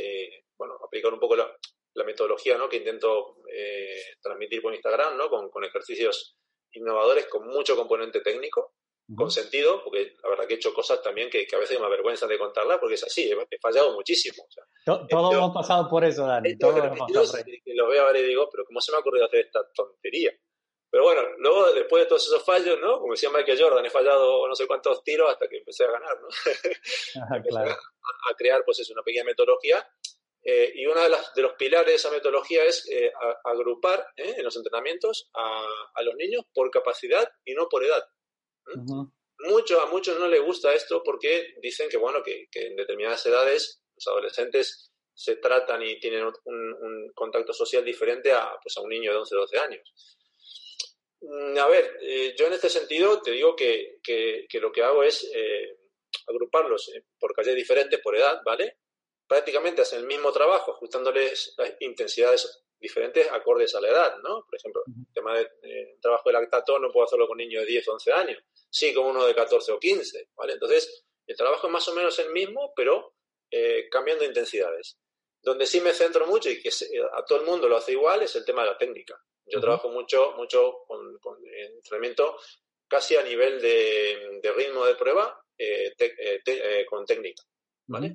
[0.57, 1.53] bueno, aplicar un poco la,
[1.93, 2.69] la metodología ¿no?
[2.69, 5.29] que intento eh, transmitir por Instagram, ¿no?
[5.29, 6.37] Con, con, ejercicios
[6.71, 8.75] innovadores con mucho componente técnico,
[9.15, 11.85] con sentido, porque la verdad que he hecho cosas también que, que a veces me
[11.85, 14.45] avergüenza de contarlas, porque es así, he, fallado muchísimo.
[14.85, 16.57] todos hemos pasado por eso, Dani.
[16.57, 19.41] Todos hemos pasado Lo veo ahora y digo, pero ¿cómo se me ha ocurrido hacer
[19.41, 20.31] esta tontería?
[20.89, 22.99] Pero bueno, luego, después de todos esos fallos, ¿no?
[22.99, 26.17] Como decía Michael Jordan, he fallado no sé cuántos tiros hasta que empecé a ganar,
[26.21, 26.27] ¿no?
[27.49, 27.71] claro.
[27.71, 29.85] a, a, crear, pues es una pequeña metodología
[30.43, 33.11] eh, y uno de, de, los pilares de esa metodología es eh,
[33.43, 38.03] agrupar eh, en los entrenamientos a, a, los niños por capacidad y no por edad.
[39.39, 43.23] Mucho, a muchos no les gusta esto porque dicen que, bueno, que, que, en determinadas
[43.25, 48.81] edades los adolescentes se tratan y tienen un, un contacto social diferente a, pues, a
[48.81, 49.93] un niño de 11, 12 años.
[51.21, 51.99] Mm, a ver,
[52.35, 55.31] yo en este sentido te digo que, que lo que hago es
[56.27, 58.80] agruparlos por calles diferentes, por edad, ¿vale?
[59.31, 64.45] Prácticamente hacen el mismo trabajo, ajustándoles las intensidades diferentes acordes a la edad, ¿no?
[64.45, 67.87] Por ejemplo, el tema de trabajo de lactato no puedo hacerlo con niños de 10
[67.87, 70.51] o 11 años, sí con uno de 14 o 15, ¿vale?
[70.51, 73.13] Entonces, el trabajo es más o menos el mismo, pero
[73.49, 74.97] eh, cambiando intensidades.
[75.41, 76.69] Donde sí me centro mucho y que
[77.13, 79.17] a todo el mundo lo hace igual es el tema de la técnica.
[79.45, 81.17] Yo trabajo mucho, mucho con,
[81.77, 82.37] entrenamiento
[82.85, 87.43] casi a nivel de, ritmo de prueba eh, eh, con técnica.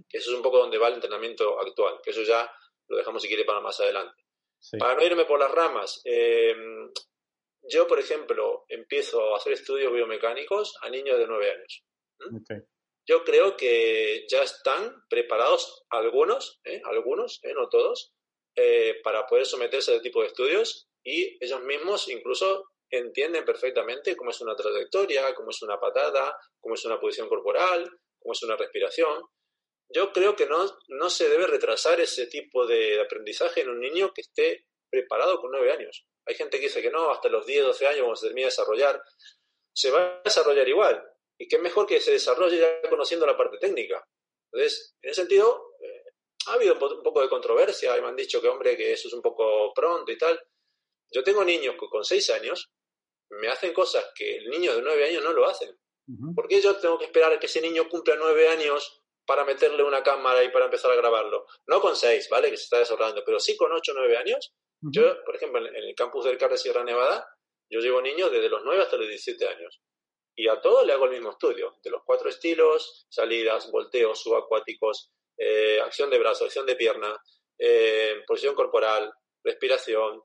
[0.08, 2.50] Que eso es un poco donde va el entrenamiento actual, que eso ya
[2.88, 4.22] lo dejamos si quiere para más adelante.
[4.78, 6.90] Para no irme por las ramas, em,
[7.62, 11.84] yo, por ejemplo, empiezo a hacer estudios biomecánicos a niños de 9 años.
[13.08, 16.80] Yo creo que ya están preparados algunos, ¿eh?
[16.84, 17.54] algunos, ¿eh?
[17.54, 18.12] no todos,
[18.56, 24.16] eh, para poder someterse a este tipo de estudios y ellos mismos incluso entienden perfectamente
[24.16, 28.42] cómo es una trayectoria, cómo es una patada, cómo es una posición corporal, cómo es
[28.42, 29.22] una respiración
[29.88, 34.12] yo creo que no, no se debe retrasar ese tipo de aprendizaje en un niño
[34.12, 36.06] que esté preparado con nueve años.
[36.26, 38.50] Hay gente que dice que no, hasta los 10, 12 años cuando se termina de
[38.50, 39.02] desarrollar,
[39.72, 41.04] se va a desarrollar igual.
[41.38, 44.04] Y que es mejor que se desarrolle ya conociendo la parte técnica.
[44.50, 46.04] Entonces, en ese sentido, eh,
[46.46, 49.14] ha habido un, poco de controversia y me han dicho que, hombre, que eso es
[49.14, 50.40] un poco pronto y tal.
[51.12, 52.72] Yo tengo niños que con seis años
[53.28, 55.78] me hacen cosas que el niño de nueve años no lo hacen.
[56.34, 59.82] ¿Por qué yo tengo que esperar a que ese niño cumpla nueve años para meterle
[59.82, 61.46] una cámara y para empezar a grabarlo.
[61.66, 62.50] No con seis, ¿vale?
[62.50, 64.54] Que se está desarrollando, pero sí con ocho nueve años.
[64.80, 67.26] Yo, por ejemplo, en el campus del CAR de Sierra Nevada,
[67.70, 69.80] yo llevo niños desde los nueve hasta los 17 años.
[70.36, 75.10] Y a todos le hago el mismo estudio, de los cuatro estilos, salidas, volteos, subacuáticos,
[75.38, 77.18] eh, acción de brazo, acción de pierna,
[77.58, 79.12] eh, posición corporal,
[79.42, 80.22] respiración,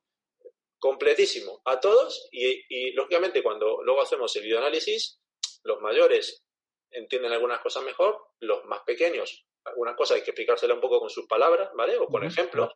[0.79, 2.27] completísimo, a todos.
[2.31, 5.19] Y, y, lógicamente, cuando luego hacemos el videoanálisis,
[5.63, 6.40] los mayores
[6.91, 11.09] entienden algunas cosas mejor, los más pequeños, algunas cosas hay que explicárselas un poco con
[11.09, 11.97] sus palabras, ¿vale?
[11.97, 12.71] O con ejemplos.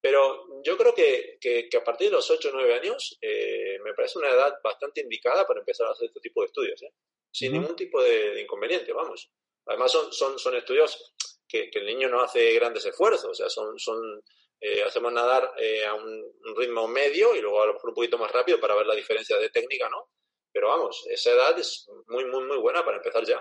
[0.00, 3.92] Pero yo creo que, que, a partir de los 8 o 9 años eh, me
[3.92, 6.92] parece una edad bastante indicada para empezar a hacer este tipo de estudios, ¿eh?
[7.30, 9.30] sin ningún tipo de, inconveniente, vamos.
[9.66, 11.14] Además son, son, son estudios
[11.46, 14.22] que, que, el niño no hace grandes esfuerzos, o sea, son, son
[14.62, 16.22] eh, hacemos nadar eh, a un,
[16.54, 19.38] ritmo medio y luego a lo mejor un poquito más rápido para ver la diferencia
[19.38, 20.10] de técnica, ¿no?
[20.52, 23.40] Pero vamos, esa edad es muy, muy, muy buena para empezar ya.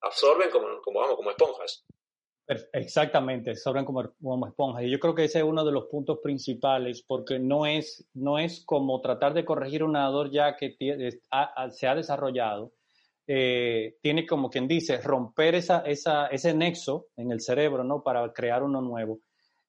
[0.00, 1.84] Absorben como, como vamos, como esponjas.
[2.72, 4.84] Exactamente, absorben como, como esponjas.
[4.84, 8.38] Y yo creo que ese es uno de los puntos principales, porque no es, no
[8.38, 10.76] es como tratar de corregir un nadador ya que
[11.70, 12.72] se ha desarrollado.
[13.30, 18.02] Eh, tiene como quien dice, romper esa, esa, ese nexo en el cerebro, ¿no?
[18.02, 19.20] Para crear uno nuevo.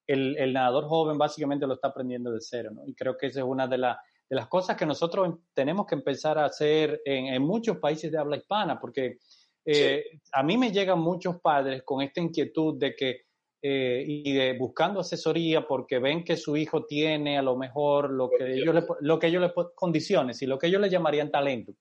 [0.08, 2.88] El, el nadador joven básicamente lo está aprendiendo de cero, ¿no?
[2.88, 3.98] Y creo que esa es una de, las
[4.30, 8.38] de las cosas que nosotros tenemos que empezar a hacer en, muchos países de habla
[8.38, 9.18] hispana, porque
[9.66, 13.22] eh, a mí me llegan muchos padres con esta inquietud de que
[13.62, 18.30] eh, y de buscando asesoría porque ven que su hijo tiene a lo mejor lo
[18.30, 21.74] que ellos le, lo que ellos le condiciones y lo que ellos le llamarían talento.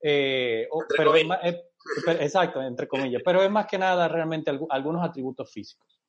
[0.00, 1.14] Eh, pero
[2.20, 5.99] exacto, entre comillas, pero es más que nada realmente algunos atributos físicos.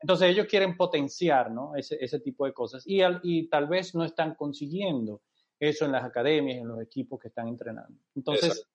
[0.00, 1.74] Entonces ellos quieren potenciar ¿no?
[1.76, 5.22] ese, ese tipo de cosas y, y tal vez no están consiguiendo
[5.58, 7.98] eso en las academias, en los equipos que están entrenando.
[8.14, 8.68] Entonces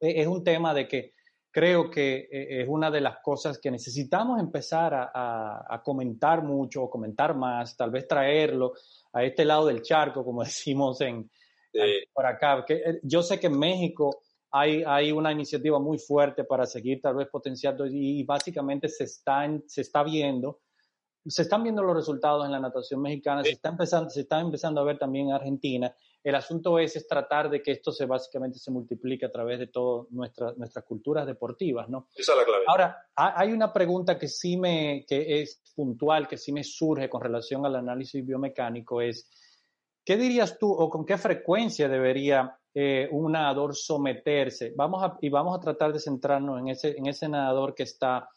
[0.00, 1.14] e, es un tema de que
[1.50, 6.90] creo que eh, es una de las cosas que necesitamos empezar a, comentar mucho o
[6.90, 8.74] comentar más, tal vez traerlo
[9.12, 11.30] a este lado del charco, como decimos en,
[12.12, 12.64] por acá.
[12.68, 17.16] Eh, yo sé que en México hay, hay una iniciativa muy fuerte para seguir tal
[17.16, 20.60] vez potenciando y, básicamente se, están, se está viendo
[21.26, 24.80] se están viendo los resultados en la natación mexicana, se, está empezando, se está empezando
[24.80, 25.94] a ver también en Argentina.
[26.24, 29.66] El asunto es, es tratar de que esto se básicamente se multiplique a través de
[29.66, 32.08] todas nuestras nuestras culturas deportivas, ¿no?
[32.14, 32.64] Esa es la clave.
[32.66, 37.20] Ahora, hay una pregunta que sí me, que es puntual, que sí me surge con
[37.20, 39.28] relación al análisis biomecánico, es,
[40.04, 44.72] ¿qué dirías tú o con qué frecuencia debería eh, un nadador someterse?
[44.76, 48.28] Vamos a, y vamos a tratar de centrarnos en ese, en ese nadador que está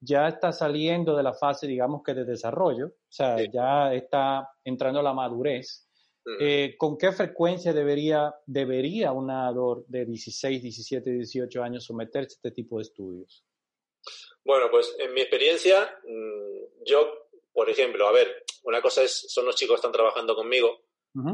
[0.00, 5.00] ya está saliendo de la fase, digamos que de desarrollo, o sea, ya está entrando
[5.00, 5.88] a la madurez.
[6.24, 6.36] Mm.
[6.40, 12.36] Eh, ¿Con qué frecuencia debería, debería un nadador de 16, 17, 18 años someterse a
[12.36, 13.44] este tipo de estudios?
[14.44, 19.46] Bueno, pues en mi experiencia, mm, yo, por ejemplo, a ver, una cosa es, son
[19.46, 20.82] los chicos que están trabajando conmigo,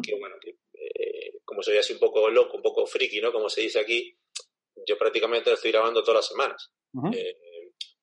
[0.03, 0.57] que bueno, eh,
[1.53, 3.31] como soy así un poco loco, un poco friki, ¿no?
[3.31, 4.17] Como se dice aquí,
[4.87, 6.73] yo prácticamente lo estoy grabando todas las semanas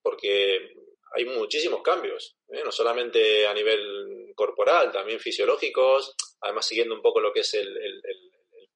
[0.02, 0.74] porque
[1.16, 2.62] hay muchísimos cambios, ¿eh?
[2.64, 8.02] no solamente a nivel corporal, también fisiológicos, además siguiendo un poco lo que es el,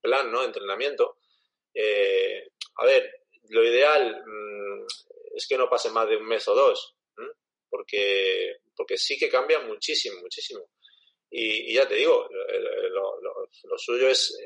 [0.02, 0.42] plan ¿no?
[0.42, 1.18] de entrenamiento.
[1.74, 4.86] Eh, a ver, lo ideal mm,
[5.36, 6.96] es que no pase más de un mes o dos,
[7.70, 10.70] porque, porque sí que cambia muchísimo, muchísimo.
[11.32, 14.38] Y, ya te digo, lo, suyo es,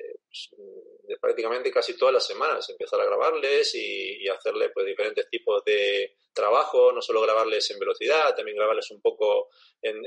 [0.58, 5.63] eh, prácticamente casi todas las semanas empezar a grabarles y, y hacerle pues diferentes tipos
[5.65, 9.50] de, trabajo, no solo grabarles en velocidad, también grabarles un poco
[9.82, 10.04] en,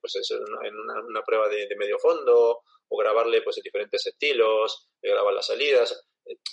[0.00, 5.34] pues en una, prueba de, medio fondo o grabarle pues en diferentes estilos, de grabar
[5.34, 6.06] las salidas.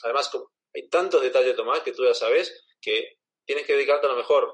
[0.03, 0.29] Además,
[0.73, 4.53] hay tantos detalles, Tomás, que tú ya sabes que tienes que dedicarte a lo mejor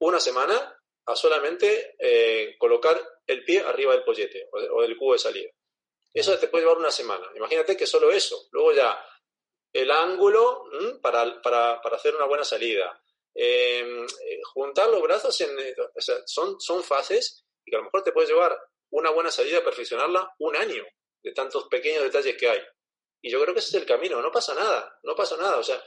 [0.00, 5.18] una semana a solamente eh, colocar el pie arriba del pollete o, del cubo de
[5.18, 5.50] salida.
[6.14, 7.26] Eso te puede llevar una semana.
[7.34, 8.46] Imagínate que solo eso.
[8.52, 9.04] Luego ya
[9.72, 10.64] el ángulo
[11.02, 13.04] para, para, para hacer una buena salida,
[13.36, 15.74] Em, eh, juntar los brazos eh,
[16.24, 18.56] son, son fases y que a lo mejor te puede llevar
[18.90, 20.84] una buena salida perfeccionarla un año
[21.20, 22.60] de tantos pequeños detalles que hay.
[23.20, 25.64] Y yo creo que ese es el camino, no pasa nada, no pasa nada, o
[25.64, 25.82] sea,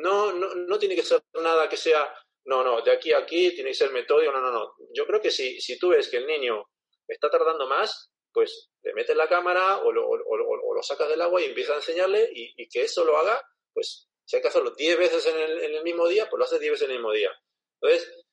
[0.00, 3.52] no, no, no tiene que ser nada que sea, no, no, de aquí a aquí
[3.54, 4.74] tiene que ser metódico, no, no, no.
[4.92, 6.62] Yo creo que si, si tú ves que el niño
[7.08, 11.42] está tardando más, pues le metes la cámara o lo, o, lo sacas del agua
[11.42, 13.42] y empiezas a enseñarle y, y que eso lo haga,
[13.74, 16.70] pues si hay que hacerlo 10 veces en el, mismo día, pues lo haces 10
[16.70, 17.32] veces en el mismo día.
[17.80, 18.24] Entonces,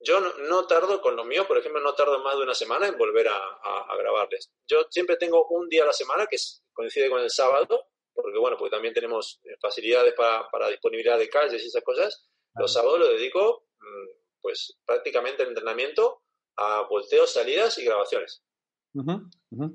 [0.00, 2.98] yo no, tardo, con lo mío, por ejemplo, no tardo más de una semana en
[2.98, 4.50] volver a, grabarles.
[4.66, 6.38] Yo siempre tengo un día a la semana que
[6.72, 11.68] coincide con el sábado, porque bueno, pues también tenemos facilidades para, disponibilidad de calles y
[11.68, 12.26] esas cosas.
[12.54, 14.08] Los sábados lo dedico, mm,
[14.40, 16.22] pues prácticamente el entrenamiento
[16.56, 18.42] a volteos, salidas y grabaciones.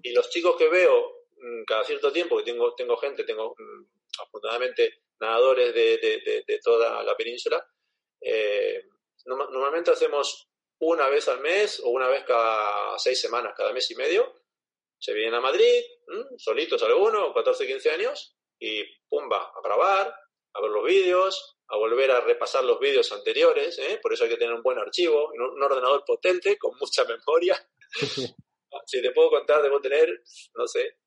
[0.03, 4.21] Y los chicos que veo mm, cada cierto tiempo, que tengo, tengo gente, tengo mm,
[4.21, 7.65] afortunadamente nadadores de, toda la península.
[8.19, 8.83] Eh,
[9.25, 13.95] normalmente hacemos una vez al mes o una vez cada seis semanas, cada mes y
[13.95, 14.41] medio.
[14.99, 15.83] Se vienen a Madrid,
[16.37, 20.15] solitos algunos, 14, 15 años, y pumba, a grabar,
[20.53, 23.99] a ver los vídeos, a volver a repasar los vídeos anteriores, ¿eh?
[24.01, 27.57] por eso hay que tener un buen archivo, un ordenador potente, con mucha memoria.
[28.85, 30.21] si te puedo contar, debo tener,
[30.55, 30.97] no sé,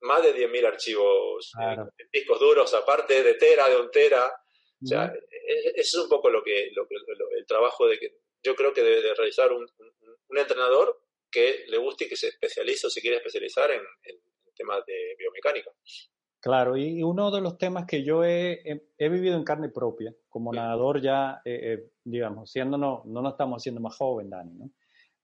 [0.00, 1.76] más de 10.000 archivos eh,
[2.12, 4.26] discos duros, aparte de tera, de un tera.
[4.82, 6.86] O sea, e, e, eso es un poco lo que, lo,
[7.36, 9.66] el trabajo de que yo creo que debe de realizar un,
[10.28, 13.82] un, entrenador que le guste y que se especialice o se quiere especializar en,
[14.54, 15.70] temas de biomecánica.
[16.40, 18.60] Claro, y uno de los temas que yo he,
[18.96, 23.32] he, vivido en carne propia, como nadador ya, eh, eh, digamos, siendo no, no nos
[23.32, 24.70] estamos haciendo más joven, Dani, ¿no?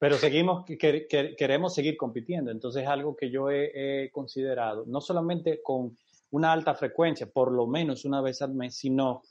[0.04, 2.50] Pero seguimos, que, queremos seguir compitiendo.
[2.50, 5.96] Entonces es algo que yo he, considerado, no solamente con
[6.28, 9.22] una alta frecuencia, por lo menos una vez al mes, sino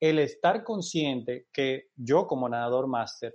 [0.00, 3.34] el estar consciente que yo como nadador máster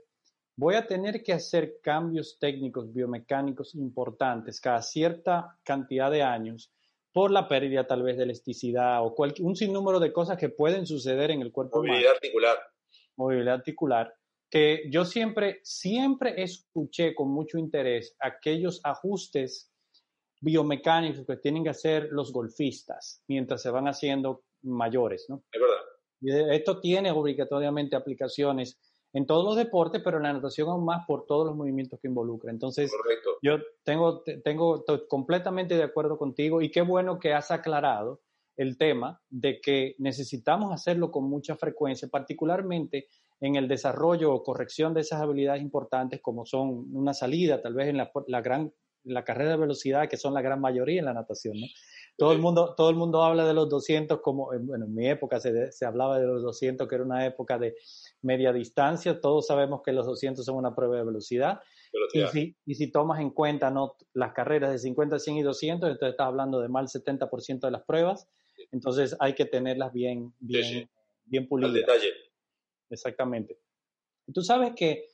[0.55, 6.73] voy a tener que hacer cambios técnicos biomecánicos importantes cada cierta cantidad de años
[7.13, 11.29] por la pérdida tal vez de elasticidad o un sinnúmero de cosas que pueden suceder
[11.29, 12.57] en el cuerpo Movilidad articular.
[13.15, 14.18] Movilidad articular
[14.49, 19.71] que yo siempre, siempre escuché con mucho interés aquellos ajustes
[20.41, 25.43] biomecánicos que tienen que hacer los golfistas mientras se van haciendo mayores, ¿no?
[25.51, 26.53] Es verdad.
[26.53, 28.77] Esto tiene obligatoriamente aplicaciones
[29.13, 32.07] en todos los deportes, pero en la natación aún más por todos los movimientos que
[32.07, 32.51] involucra.
[32.51, 32.91] Entonces,
[33.41, 38.21] yo tengo, tengo, estoy completamente de acuerdo contigo y qué bueno que has aclarado
[38.57, 43.07] el tema de que necesitamos hacerlo con mucha frecuencia, particularmente
[43.41, 47.87] en el desarrollo o corrección de esas habilidades importantes como son una salida, tal vez
[47.87, 48.71] en la, la gran
[49.03, 51.67] la carrera de velocidad, que son la gran mayoría en la natación, ¿no?
[52.17, 55.39] Todo el mundo, todo el mundo habla de los 200 como, bueno, en mi época
[55.39, 57.77] se, se hablaba de los 200, que era una época de
[58.21, 59.21] media distancia.
[59.21, 61.61] Todos sabemos que los 200 son una prueba de velocidad.
[62.11, 63.95] Y si, y si, tomas en cuenta ¿no?
[64.13, 67.71] las carreras de 50, 100 y 200, entonces estás hablando de más del 70% de
[67.71, 68.27] las pruebas.
[68.73, 70.89] Entonces hay que tenerlas bien, bien,
[71.23, 71.69] bien pulidas.
[71.69, 72.09] Al detalle.
[72.89, 73.59] Exactamente.
[74.33, 75.07] Tú sabes que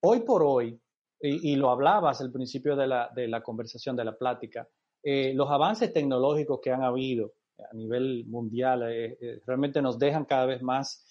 [0.00, 0.80] hoy por hoy,
[1.22, 4.66] y, lo hablabas al principio de la, de la conversación, de la plática,
[5.02, 7.34] eh, los avances tecnológicos que han habido
[7.70, 11.06] a nivel mundial eh, eh, realmente nos dejan cada vez más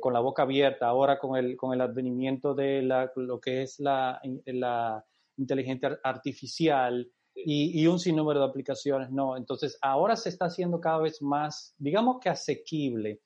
[0.00, 0.86] con la boca abierta.
[0.86, 5.04] Ahora con el, con el advenimiento de la, lo que es la, la
[5.36, 9.36] inteligencia artificial y, y, un sinnúmero de aplicaciones, no.
[9.36, 13.20] Entonces ahora se está haciendo cada vez más, digamos que asequible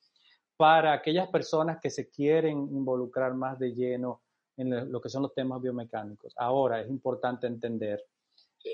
[0.57, 4.21] para aquellas personas que se quieren involucrar más de lleno
[4.57, 6.33] en lo que son los temas biomecánicos.
[6.35, 8.03] Ahora es importante entender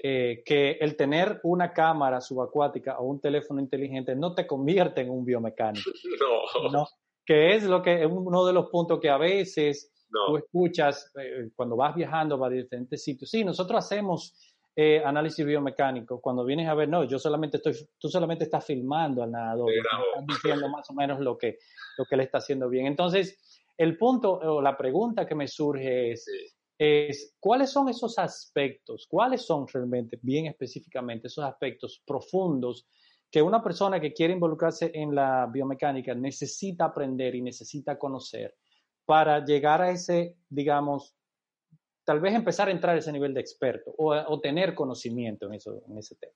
[0.02, 5.10] eh, que el tener una cámara subacuática o un teléfono inteligente no te convierte en
[5.10, 5.92] un biomecánico.
[6.72, 6.88] No.
[7.26, 9.92] Que es lo que es uno de los puntos que a veces
[10.28, 13.30] tú escuchas eh, cuando vas viajando a diferentes sitios.
[13.30, 16.20] Sí, nosotros hacemos eh, análisis biomecánico.
[16.20, 20.26] Cuando vienes a ver, no, yo solamente estoy, tú solamente estás filmando al nadador, estás
[20.28, 21.60] diciendo más o menos lo que,
[21.98, 22.88] lo que le está haciendo bien.
[22.88, 23.38] Entonces,
[23.78, 26.26] el punto o la pregunta que me surge es,
[26.78, 29.06] es, ¿cuáles son esos aspectos?
[29.08, 32.88] ¿Cuáles son realmente, bien específicamente, esos aspectos profundos
[33.30, 38.56] que una persona que quiere involucrarse en la biomecánica necesita aprender y necesita conocer
[39.06, 41.16] para llegar a ese, digamos,
[42.04, 45.82] tal vez empezar a entrar a ese nivel de experto o, tener conocimiento en, eso,
[45.88, 46.34] en ese tema?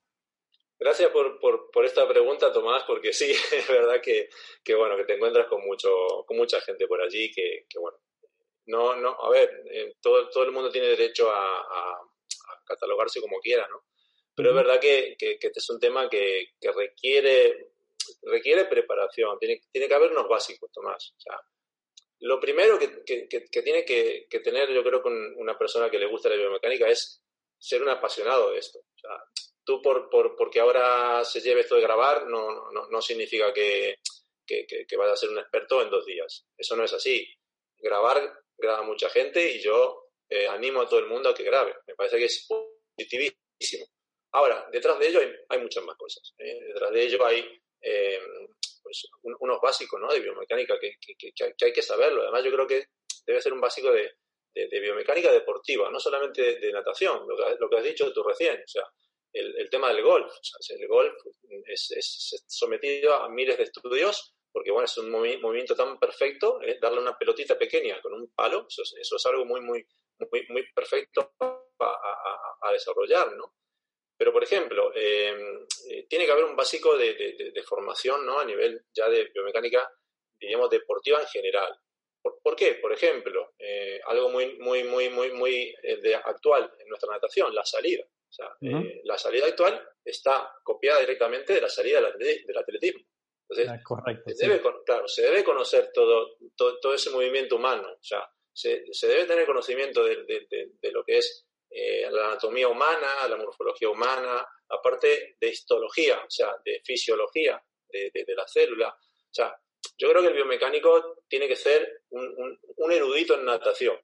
[0.80, 4.30] Gracias por, por, por, esta pregunta, Tomás, porque sí, es verdad que,
[4.64, 5.90] que, bueno, que te encuentras con, mucho,
[6.26, 7.98] con mucha gente por allí que, que bueno,
[8.68, 12.02] no, no, a ver, eh, todo, todo el mundo tiene derecho a, a,
[12.66, 13.86] catalogarse como quiera, ¿no?
[14.36, 17.72] Pero es verdad que, que, este es un tema que, que requiere,
[18.24, 21.14] requiere preparación, tiene, tiene que haber unos básicos, Tomás.
[21.16, 21.40] O sea,
[22.20, 22.88] lo primero que,
[23.64, 27.22] tiene que, tener, yo creo, con una persona que le gusta la biomecánica es
[27.60, 28.80] ser un apasionado de esto.
[29.64, 33.98] Tú por, por, porque ahora se lleve esto de grabar no, no, no significa que,
[34.46, 36.46] que, que, vayas a ser un experto en dos días.
[36.58, 37.28] Eso no es así.
[37.78, 41.76] Grabar graba mucha gente y yo eh, animo a todo el mundo a que grabe.
[41.86, 43.86] Me parece que es positivísimo.
[44.32, 46.34] Ahora, detrás de ello hay, muchas más cosas.
[46.38, 46.60] ¿eh?
[46.68, 48.20] Detrás de ello hay eh,
[48.88, 50.08] pues, unos básicos ¿no?
[50.08, 50.98] de biomecánica que,
[51.62, 52.22] hay que saberlo.
[52.22, 52.86] Además, yo creo que
[53.26, 54.16] debe ser un básico de,
[54.54, 58.56] biomecánica deportiva, no solamente de, natación, lo que, has dicho tú recién.
[58.56, 58.84] O sea,
[59.34, 60.32] el, tema del golf.
[60.70, 61.14] El golf
[61.66, 67.16] es, sometido a miles de estudios porque bueno, es un movimiento tan perfecto, darle una
[67.16, 68.82] pelotita pequeña con un palo, eso
[69.16, 69.86] es, algo muy, muy,
[70.32, 73.54] muy, muy perfecto a, desarrollar, ¿no?
[74.18, 78.40] Pero, por ejemplo, em, eh, tiene que haber un básico de, formación, ¿no?
[78.40, 79.92] A nivel ya de biomecánica,
[80.40, 81.78] diríamos, deportiva en general.
[82.22, 82.76] ¿Por, qué?
[82.76, 85.76] Por ejemplo, eh, algo muy, muy, muy, muy, muy
[86.26, 88.04] actual en nuestra natación, la salida.
[88.04, 88.50] O sea,
[89.04, 93.02] la salida actual está copiada directamente de la salida del atletismo.
[93.50, 98.30] Entonces, ah, se, debe, claro, se debe conocer todo, todo, ese movimiento humano, o sea,
[98.52, 103.38] se, se debe tener conocimiento de, de, lo que es eh, la anatomía humana, la
[103.38, 108.90] morfología humana, aparte de histología, o sea, de fisiología de, la célula.
[108.90, 109.56] O sea,
[109.98, 114.00] yo creo que el biomecánico tiene que ser un, un, erudito en natación.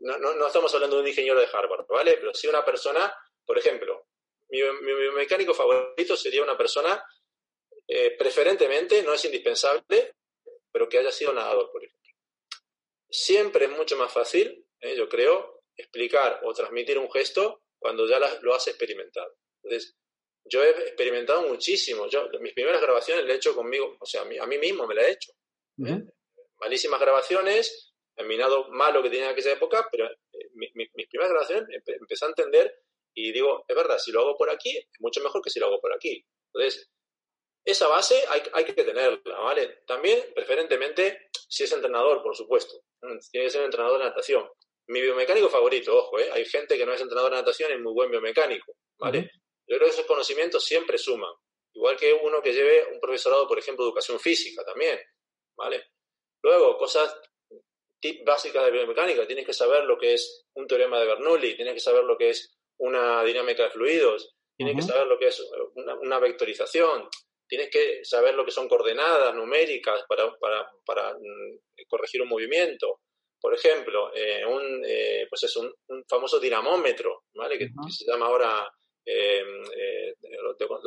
[0.00, 2.16] No, no, no, estamos hablando de un ingeniero de Harvard, ¿vale?
[2.18, 4.08] Pero sí una persona, por ejemplo,
[4.48, 7.02] mi, mi biomecánico favorito sería una persona
[7.86, 10.14] eh, preferentemente, no es indispensable,
[10.70, 12.10] pero que haya sido nadador, por ejemplo.
[13.10, 18.18] Siempre es mucho más fácil, eh, yo creo, explicar o transmitir un gesto cuando ya
[18.18, 19.36] lo has experimentado.
[19.62, 19.96] Entonces,
[20.44, 22.08] yo he experimentado muchísimo.
[22.08, 25.02] Yo, mis primeras grabaciones le he hecho conmigo, o sea, a mí, mismo me la
[25.02, 25.32] he hecho.
[25.86, 26.02] ¿eh?
[26.58, 30.08] Malísimas grabaciones, he minado malo que tenía en aquella época, pero
[30.54, 30.70] mis
[31.08, 32.82] primeras grabaciones empecé a entender
[33.14, 35.66] y digo, es verdad, si lo hago por aquí, es mucho mejor que si lo
[35.66, 36.24] hago por aquí.
[36.52, 36.90] Entonces,
[37.64, 39.82] esa base hay, hay, que tenerla, ¿vale?
[39.86, 42.82] También, preferentemente, si es entrenador, por supuesto.
[43.30, 44.48] Tiene que ser un entrenador de natación.
[44.92, 46.28] Mi biomecánico favorito, ojo, ¿eh?
[46.32, 49.30] Hay gente que no es entrenador de natación y es muy buen biomecánico, ¿vale?
[49.66, 51.32] Yo creo que esos conocimientos siempre suman.
[51.74, 55.00] Igual que uno que lleve un profesorado, por ejemplo, de educación física también,
[55.56, 55.92] ¿vale?
[56.42, 57.18] Luego, cosas
[58.00, 59.26] tip básicas de biomecánica.
[59.26, 62.30] Tienes que saber lo que es un teorema de Bernoulli, tienes que saber lo que
[62.30, 65.40] es una dinámica de fluidos, tienes que saber lo que es
[65.74, 67.08] una, una vectorización,
[67.48, 73.00] tienes que saber lo que son coordenadas numéricas para, para, para mm, corregir un movimiento.
[73.42, 75.74] Por ejemplo, eh, un, eh, pues es un,
[76.08, 77.58] famoso dinamómetro, ¿vale?
[77.58, 78.72] Que, se llama ahora,
[79.04, 80.80] em, eh, lo, tengo,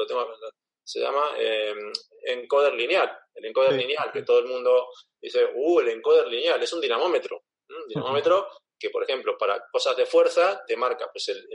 [0.82, 1.92] se llama em,
[2.22, 3.12] encoder lineal.
[3.34, 4.88] El encoder lineal, que todo el mundo
[5.22, 7.44] dice, uh, el encoder lineal, es un dinamómetro.
[7.68, 8.48] Un dinamómetro
[8.80, 11.46] que, por ejemplo, para cosas de fuerza te marca pues, el,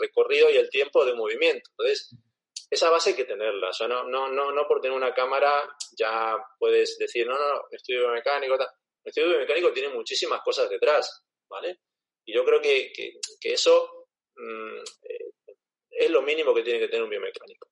[0.00, 1.70] recorrido y el tiempo de movimiento.
[1.70, 2.16] Entonces,
[2.68, 3.68] esa base hay que tenerla.
[3.68, 7.48] O sea, no, no, no, no por tener una cámara ya puedes decir, no, no,
[7.48, 8.68] no, estudio biomecánico, tal.
[9.06, 11.78] El estudio biomecánico tiene muchísimas cosas detrás, ¿vale?
[12.24, 12.92] Y yo creo que,
[13.40, 15.30] eso mm, eh,
[15.90, 17.68] es lo mínimo que tiene que tener un biomecánico.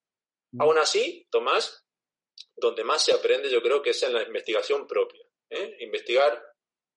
[0.53, 0.63] Mm.
[0.63, 1.85] Aún así, Tomás,
[2.55, 5.27] donde más se aprende yo creo que es en la investigación propia.
[5.51, 5.77] ¿eh?
[5.81, 6.41] Investigar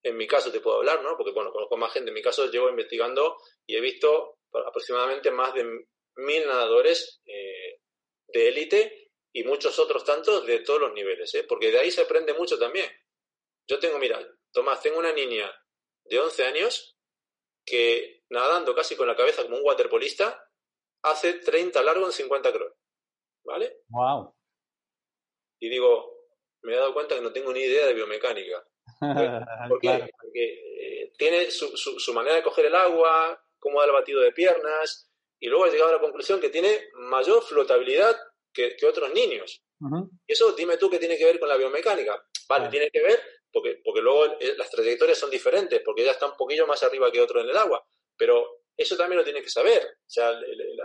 [0.04, 1.18] en mi caso te puedo hablar, ¿no?
[1.18, 2.12] Porque, bueno, conozco más gente.
[2.12, 7.80] En mi caso llevo investigando y he visto aproximadamente más de mil nadadores eh,
[8.28, 11.44] de élite y muchos otros tantos de todos los niveles, ¿eh?
[11.44, 12.88] Porque de ahí se aprende mucho también.
[13.68, 14.20] Yo tengo, mira,
[14.52, 15.52] Tomás, tengo una niña
[16.06, 16.98] de 11 años
[17.66, 20.50] que nadando casi con la cabeza como un waterpolista
[21.04, 22.74] hace 30 largo en 50 cross.
[23.44, 23.82] ¿Vale?
[23.90, 24.36] Wow.
[25.60, 26.18] Y digo,
[26.64, 28.66] me he dado cuenta que no tengo ni idea de biomecánica.
[29.70, 30.10] ¿Por qué?
[30.22, 34.32] Porque eh, tiene su, su, manera de coger el agua, cómo da el batido de
[34.32, 35.10] piernas,
[35.40, 38.16] y luego ha llegado a la conclusión que tiene mayor flotabilidad
[38.54, 39.64] que, otros niños.
[40.26, 42.22] Y eso, dime tú, ¿qué tiene que ver con la biomecánica?
[42.50, 43.20] Vale, tiene que ver
[43.52, 47.12] porque, porque luego eh, las trayectorias son diferentes, porque ella está un poquillo más arriba
[47.12, 47.86] que otro en el agua,
[48.16, 49.84] pero eso también lo tiene que saber.
[49.84, 50.32] O sea,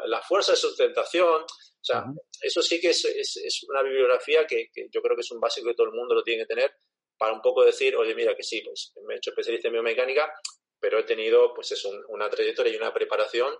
[0.06, 2.04] la, fuerza de sustentación, o sea,
[2.40, 5.68] eso sí que es, es, una bibliografía que, que, yo creo que es un básico
[5.68, 6.72] que todo el mundo lo tiene que tener
[7.18, 10.32] para un poco decir, oye, mira que sí, pues me he hecho especialista en biomecánica,
[10.80, 13.54] pero he tenido pues es una trayectoria y una preparación.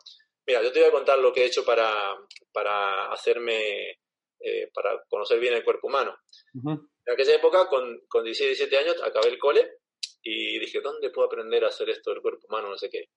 [0.46, 2.16] Mira, yo te voy a contar lo que he hecho para,
[2.53, 3.90] para hacerme,
[4.40, 6.16] eh, para conocer bien el cuerpo humano.
[7.05, 9.78] En aquella época, con, con 16, 17 años, acabé el cole
[10.22, 12.68] y dije, ¿dónde puedo aprender a hacer esto del cuerpo humano?
[12.68, 13.11] No sé qué.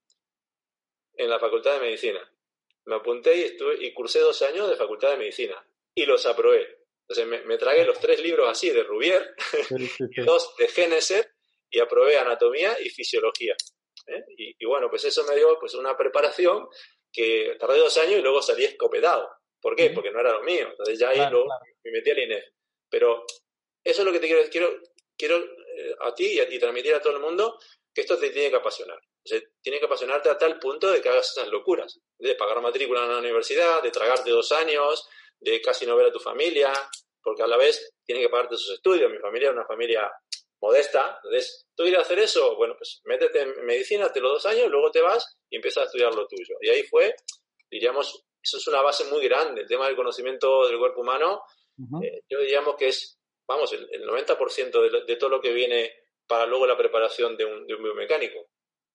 [1.14, 2.32] En la Facultad de Medicina.
[2.86, 5.56] Me apunté y, estuve, y cursé dos años de Facultad de Medicina
[5.96, 6.86] y los aprobé.
[7.08, 9.36] Entonces me, tragué los tres libros así de Rubier,
[10.26, 11.28] dos de Génesis
[11.70, 13.56] y aprobé anatomía y fisiología.
[14.08, 14.24] ¿eh?
[14.38, 16.68] Y, bueno, pues eso me dio pues una preparación
[17.12, 19.30] que tardé dos años y luego salí escopetado.
[19.62, 19.92] ¿Por qué?
[19.92, 20.68] Porque no era lo mío.
[20.70, 22.46] Entonces ya ahí me metí al INEF.
[22.90, 23.26] Pero
[23.86, 24.80] eso es lo que te quiero quiero
[25.18, 27.58] quiero eh, a ti y a ti transmitir a todo el mundo
[27.94, 28.98] que esto te tiene que apasionar.
[28.98, 32.62] O sea, tiene que apasionarte a tal punto de que hagas esas locuras, de pagar
[32.62, 35.08] matrícula en la universidad, de tragarte dos años,
[35.40, 36.74] de casi no ver a tu familia,
[37.24, 39.10] porque a la vez tiene que pagarte sus estudios.
[39.10, 40.12] Mi familia es una familia
[40.62, 42.56] modesta, entonces, ¿tú quieres hacer eso?
[42.56, 45.86] Bueno, pues métete en medicina, te lo dos años, luego te vas y empiezas a
[45.86, 46.56] estudiar lo tuyo.
[46.62, 47.16] Y ahí fue,
[47.70, 51.42] diríamos, eso es una base muy grande, el tema del conocimiento del cuerpo humano,
[52.04, 55.92] eh, yo diríamos que es, vamos, el, 90% de, todo lo que viene
[56.28, 58.40] para luego la preparación de un, de un biomecánico.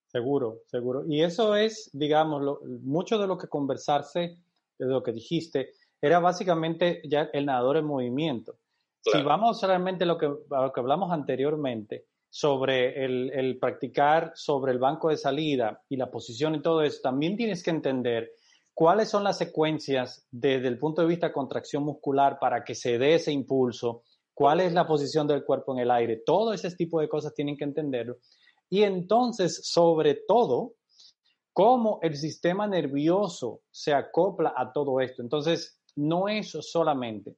[0.08, 1.04] Seguro, seguro.
[1.08, 4.38] Y eso es, digamos, mucho de lo que conversarse,
[4.78, 8.58] de lo que dijiste, era básicamente ya el nadador en movimiento.
[9.02, 14.72] Si vamos realmente a lo que, a lo que hablamos anteriormente sobre el, practicar sobre
[14.72, 18.32] el banco de salida y la posición y todo eso, también tienes que entender
[18.74, 22.98] cuáles son las secuencias desde el punto de vista de contracción muscular para que se
[22.98, 24.02] dé ese impulso,
[24.40, 27.58] cuál es la posición del cuerpo en el aire, todo ese tipo de cosas tienen
[27.58, 28.16] que entenderlo.
[28.70, 30.76] Y entonces, sobre todo,
[31.52, 35.20] cómo el sistema nervioso se acopla a todo esto.
[35.20, 37.36] Entonces, no es solamente,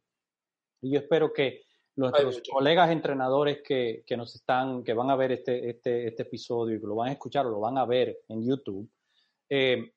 [0.80, 1.62] y yo espero que
[1.96, 6.80] nuestros colegas entrenadores que, nos están, que van a ver este, este, este, episodio y
[6.80, 8.88] que lo van a escuchar o lo van a ver en YouTube,
[9.50, 9.92] eh,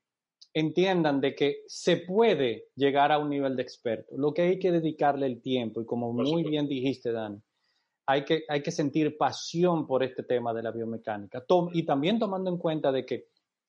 [0.56, 4.16] entiendan de que se puede llegar a un nivel de experto.
[4.18, 7.43] Lo que hay que dedicarle el tiempo, y como muy bien dijiste, Dan,
[8.08, 11.43] hay que, hay que sentir pasión por este tema de la biomecánica.
[11.74, 13.28] y también tomando en cuenta de que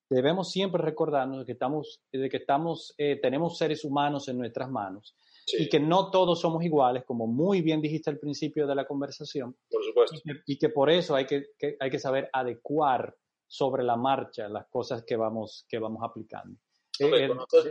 [0.09, 4.71] debemos siempre recordarnos de que estamos, de que estamos, eh, tenemos seres humanos en nuestras
[4.71, 5.17] manos
[5.59, 9.57] y que no todos somos iguales, como muy bien dijiste al principio de la conversación.
[9.71, 10.17] Por supuesto.
[10.47, 11.47] Y que, por eso hay que,
[11.81, 13.17] hay que saber adecuar
[13.49, 16.59] sobre la marcha las cosas que vamos, que vamos aplicando.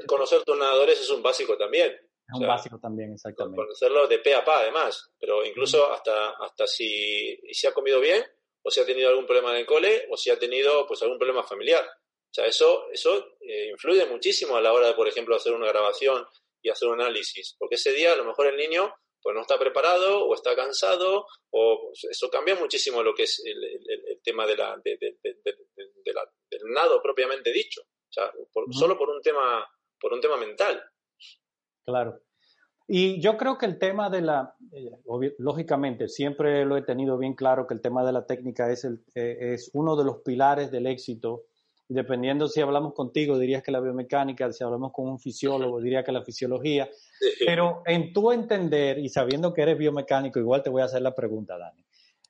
[0.07, 1.91] Conocer, tus nadadores es un básico también.
[1.91, 3.57] Es un básico también, exactamente.
[3.57, 5.11] Conocerlo de pe a pa, además.
[5.19, 8.23] Pero incluso hasta, hasta si, si ha comido bien,
[8.63, 11.17] o si ha tenido algún problema en el cole, o si ha tenido pues algún
[11.17, 11.85] problema familiar.
[11.85, 15.67] O sea, eso, eso eh, influye muchísimo a la hora de, por ejemplo, hacer una
[15.67, 16.25] grabación
[16.61, 19.57] y hacer un análisis, porque ese día a lo mejor el niño pues no está
[19.57, 24.79] preparado o está cansado o eso cambia muchísimo lo que es el, tema de la,
[24.83, 27.81] de, del nado propiamente dicho,
[28.71, 29.65] solo por un tema
[29.99, 30.81] por un tema mental.
[31.85, 32.21] Claro.
[32.87, 34.91] Y yo creo que el tema de la, eh,
[35.39, 39.03] lógicamente, siempre lo he tenido bien claro que el tema de la técnica es, el,
[39.15, 41.45] eh, es uno de los pilares del éxito.
[41.87, 46.11] Dependiendo si hablamos contigo, dirías que la biomecánica, si hablamos con un fisiólogo, diría que
[46.11, 46.89] la fisiología.
[47.45, 51.15] Pero en tu entender y sabiendo que eres biomecánico, igual te voy a hacer la
[51.15, 51.83] pregunta, Dani.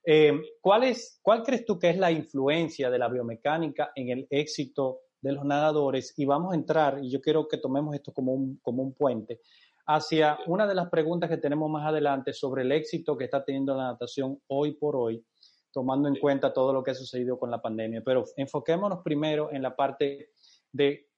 [0.05, 4.27] Eh, ¿cuál, es, ¿Cuál crees tú que es la influencia de la biomecánica en el
[4.29, 6.13] éxito de los nadadores?
[6.17, 9.41] Y vamos a entrar, y yo quiero que tomemos esto como un, como un puente,
[9.87, 13.75] hacia una de las preguntas que tenemos más adelante sobre el éxito que está teniendo
[13.75, 15.23] la natación hoy por hoy,
[15.71, 18.01] tomando en cuenta todo lo que ha sucedido con la pandemia.
[18.03, 20.31] Pero enfoquémonos primero en la parte
[20.71, 21.09] de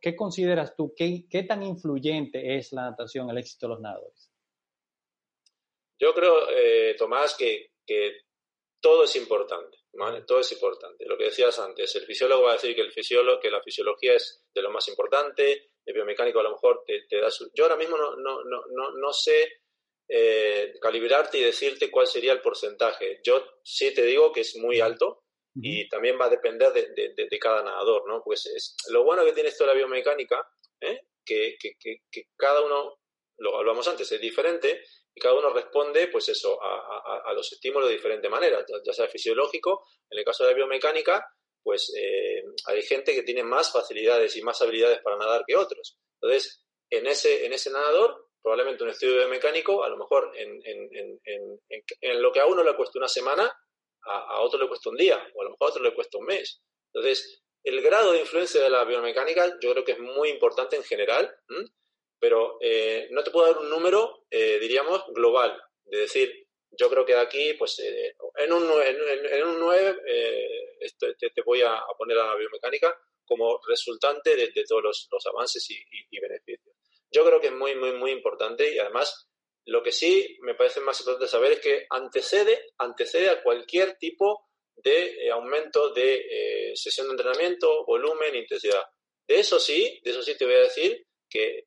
[0.00, 4.30] qué consideras tú, qué, qué tan influyente es la natación el éxito de los nadadores.
[5.98, 8.12] Yo creo, eh, Tomás, que, que
[8.80, 10.22] todo es importante, ¿vale?
[10.22, 11.04] Todo es importante.
[11.06, 14.14] Lo que decías antes, el fisiólogo va a decir que el fisiólogo, que la fisiología
[14.14, 17.50] es de lo más importante, el biomecánico a lo mejor te, da su...
[17.54, 19.60] Yo ahora mismo no, no, no, no sé
[20.08, 23.20] eh, calibrarte y decirte cuál sería el porcentaje.
[23.22, 25.24] Yo sí te digo que es muy alto
[25.56, 28.22] y también va a depender de, de, cada nadador, ¿no?
[28.24, 30.44] Pues es, lo bueno que tiene esto de la biomecánica,
[30.80, 31.02] ¿eh?
[31.24, 31.76] que, que,
[32.10, 32.98] que, cada uno,
[33.38, 34.82] lo hablamos antes, es diferente
[35.14, 39.86] y cada uno responde, pues eso, a, los estímulos de diferente manera, ya, sea fisiológico,
[40.10, 41.24] en el caso de la biomecánica,
[41.62, 45.96] pues eh, hay gente que tiene más facilidades y más habilidades para nadar que otros.
[46.20, 51.20] Entonces, en ese, en ese nadador, probablemente un estudio biomecánico, a lo mejor en, en,
[51.24, 51.60] en,
[52.00, 53.50] en lo que a uno le cuesta una semana,
[54.06, 56.26] a, otro le cuesta un día, o a lo mejor a otro le cuesta un
[56.26, 56.60] mes.
[56.92, 60.84] Entonces, el grado de influencia de la biomecánica yo creo que es muy importante en
[60.84, 61.34] general
[62.24, 67.04] pero eh, no te puedo dar un número, eh, diríamos, global, de decir, yo creo
[67.04, 70.00] que de aquí, pues eh, en, un, en, un 9
[70.98, 76.74] te, voy a, poner a la biomecánica como resultante de, todos los, avances y, beneficios.
[77.10, 79.28] Yo creo que es muy, muy, muy importante y además
[79.66, 84.48] lo que sí me parece más importante saber es que antecede, antecede a cualquier tipo
[84.76, 88.82] de aumento de sesión de entrenamiento, volumen, intensidad.
[89.28, 91.66] De eso sí, de eso sí te voy a decir que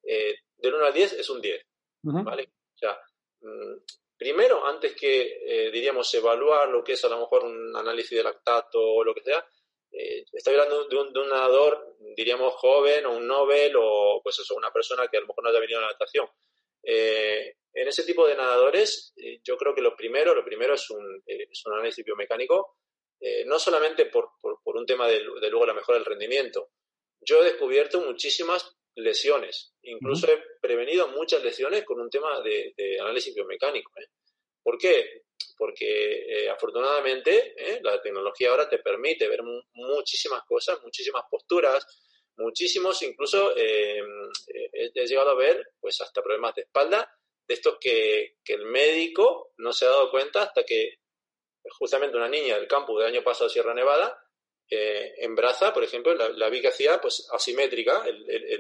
[0.58, 1.66] del 1 al 10 es un 10.
[2.04, 2.50] ¿Vale?
[2.76, 3.00] O sea,
[3.42, 3.76] mm,
[4.18, 8.24] primero, antes que, eh, diríamos, evaluar lo que es a lo mejor un análisis de
[8.24, 9.46] lactato o lo que sea,
[9.92, 14.40] eh, estoy hablando de un, de un, nadador, diríamos, joven o un Nobel o, pues
[14.40, 16.28] eso, una persona que a lo mejor no haya venido a la natación.
[16.84, 21.22] Eh, en ese tipo de nadadores, yo creo que lo primero, lo primero es un,
[21.26, 22.78] es un análisis biomecánico,
[23.46, 26.72] no solamente por, por, por, un tema de, de luego la mejora del rendimiento.
[27.20, 29.74] Yo he descubierto muchísimas lesiones.
[29.84, 33.92] Incluso he prevenido muchas lesiones con un tema de, análisis biomecánico.
[34.00, 34.08] ¿eh?
[34.62, 35.24] ¿Por qué?
[35.56, 37.80] Porque eh, afortunadamente ¿eh?
[37.82, 39.42] la tecnología ahora te permite ver
[39.74, 41.86] muchísimas cosas, muchísimas posturas,
[42.38, 44.02] muchísimos, incluso he,
[44.94, 47.10] llegado a ver pues hasta problemas de espalda,
[47.48, 50.98] de estos que, que, el médico no se ha dado cuenta hasta que
[51.80, 54.18] justamente una niña del campus del año pasado Sierra Nevada
[54.70, 58.06] eh, en braza, por ejemplo, la, vi que hacía pues asimétrica,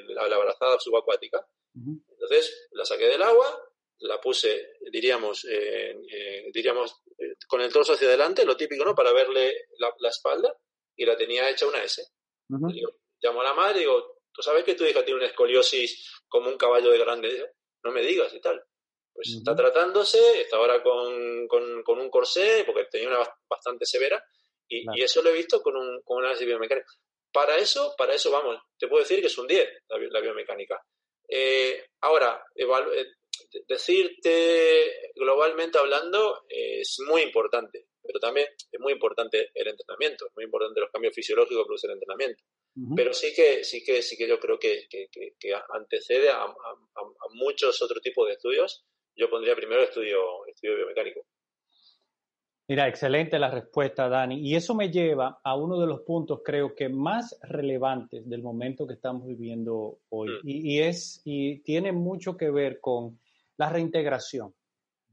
[0.08, 1.46] la brazada subacuática.
[1.76, 3.64] Entonces la saqué del agua,
[4.00, 5.96] la puse, diríamos, eh,
[6.54, 8.96] diríamos eh, con el torso hacia adelante, lo típico, ¿no?
[8.96, 10.56] Para verle la, espalda,
[10.96, 12.04] y la tenía hecha una S.
[12.50, 16.50] llamo a la madre y digo, ¿tú sabes que tu hija tiene una escoliosis como
[16.50, 17.52] un caballo de grande?
[17.84, 18.62] no me digas y tal.
[19.14, 24.24] Pues está tratándose, está ahora con, con, con, un corsé, porque tenía una bastante severa,
[24.70, 26.92] y, eso lo he visto con un, con un análisis biomecánico.
[27.32, 30.82] Para eso, para eso, vamos, te puedo decir que es un 10 la, biomecánica.
[31.30, 32.66] Eh, ahora, eh,
[33.68, 40.46] decirte globalmente hablando es muy importante, pero también es muy importante el entrenamiento, es muy
[40.46, 42.44] importante los cambios fisiológicos que produce el entrenamiento.
[42.96, 46.46] Pero sí que, sí que, sí que yo creo que, que, que antecede a, a,
[46.46, 48.86] a, muchos otros tipos de estudios.
[49.16, 51.26] Yo pondría primero el estudio, estudio biomecánico.
[52.70, 54.40] Mira, excelente la respuesta, Dani.
[54.40, 58.86] Y eso me lleva a uno de los puntos, creo que más relevantes del momento
[58.86, 60.30] que estamos viviendo hoy.
[60.44, 60.48] Mm.
[60.50, 63.20] Y, es, y tiene mucho que ver con
[63.56, 64.54] la reintegración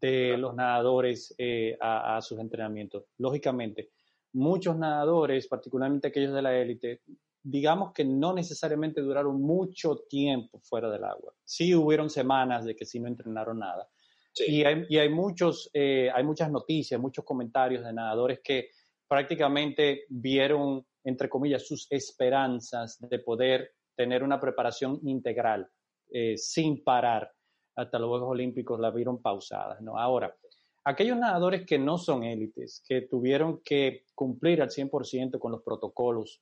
[0.00, 3.04] de los nadadores eh, a, sus entrenamientos.
[3.18, 3.90] Lógicamente,
[4.32, 7.02] muchos nadadores, particularmente aquellos de la élite,
[7.40, 11.32] digamos que no necesariamente duraron mucho tiempo fuera del agua.
[11.44, 13.88] Sí hubieron semanas de que sí no entrenaron nada,
[14.36, 18.70] y, hay, y hay, muchos, eh, hay muchas noticias, muchos comentarios de nadadores que
[19.06, 25.68] prácticamente vieron, entre comillas, sus esperanzas de poder tener una preparación integral
[26.10, 27.30] eh, sin parar
[27.76, 29.80] hasta los Juegos Olímpicos, la vieron pausadas.
[29.80, 29.98] ¿no?
[29.98, 30.34] Ahora,
[30.84, 36.40] aquellos nadadores que no son élites, que tuvieron que cumplir al 100% con los protocolos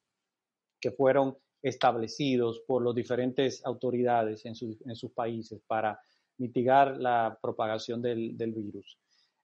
[0.81, 6.01] que fueron establecidos por las diferentes autoridades en, en sus países para
[6.39, 8.99] mitigar la propagación del, virus.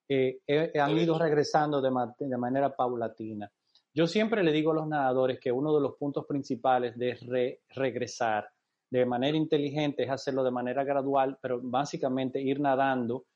[0.09, 0.41] Eh,
[0.81, 3.51] han ido regresando de, de, manera paulatina.
[3.95, 8.49] Yo siempre le digo a los nadadores que uno de los puntos principales de regresar
[8.91, 13.27] de manera inteligente es hacerlo de manera gradual, pero básicamente ir nadando,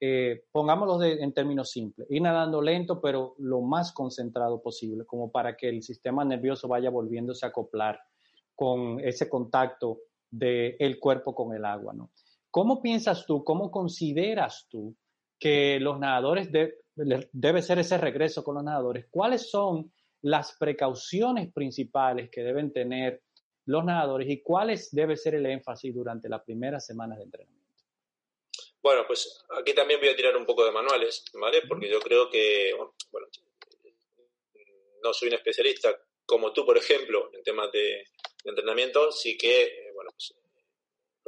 [0.00, 5.56] eh, pongámoslo en términos simples, ir nadando lento, pero lo más concentrado posible, como para
[5.56, 7.98] que el sistema nervioso vaya volviéndose a acoplar
[8.54, 10.00] con ese contacto
[10.30, 12.10] del cuerpo con el agua, ¿no?
[12.50, 14.96] ¿Cómo piensas tú, cómo consideras tú
[15.38, 19.06] que los nadadores debe ser ese regreso con los nadadores?
[19.10, 19.92] ¿Cuáles son
[20.22, 23.22] las precauciones principales que deben tener
[23.66, 27.58] los nadadores y cuáles debe ser el énfasis durante las primeras semanas de entrenamiento?
[28.82, 31.62] Bueno, pues aquí también voy a tirar un poco de manuales, ¿vale?
[31.68, 32.72] Porque yo creo que,
[33.10, 33.28] bueno,
[35.02, 35.94] no soy un especialista
[36.24, 38.04] como tú, por ejemplo, en temas de,
[38.44, 40.34] entrenamiento, sí que, eh, bueno, pues,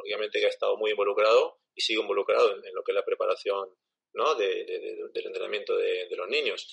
[0.00, 3.68] lógicamente que ha estado muy involucrado y sigo involucrado en, lo que es la preparación
[4.14, 4.34] ¿no?
[4.34, 6.66] del entrenamiento de, los niños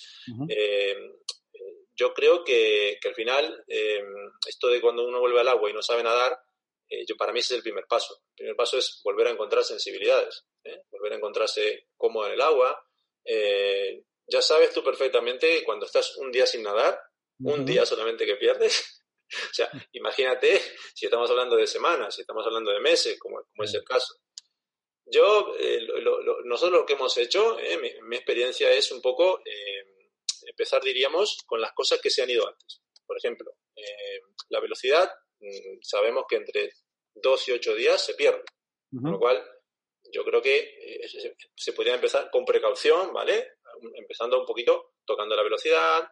[1.97, 4.03] yo creo que, al final, eh,
[4.47, 6.39] esto de cuando uno vuelve al agua y no sabe nadar,
[6.88, 8.21] eh, yo, para mí ese es el primer paso.
[8.30, 10.84] El primer paso es volver a encontrar sensibilidades, ¿eh?
[10.91, 12.82] volver a encontrarse cómodo en el agua.
[14.30, 16.99] ya sabes tú perfectamente cuando estás un día sin nadar,
[17.39, 18.97] un día solamente que pierdes.
[19.51, 20.61] o sea, imagínate
[20.93, 24.15] si estamos hablando de semanas, si estamos hablando de meses, como, es el caso.
[25.09, 25.53] Yo,
[26.43, 29.41] nosotros lo que hemos hecho, mi, mi, experiencia es un poco
[30.49, 32.82] empezar, diríamos, con las cosas que se han ido antes.
[33.05, 35.09] Por ejemplo, eh, la velocidad,
[35.39, 36.71] mm, sabemos que entre
[37.13, 38.43] dos y ocho días se pierde.
[38.89, 39.43] Con lo cual,
[40.11, 43.57] yo creo que eh, se podría empezar con precaución, ¿vale?
[43.95, 46.07] Empezando un poquito tocando la velocidad,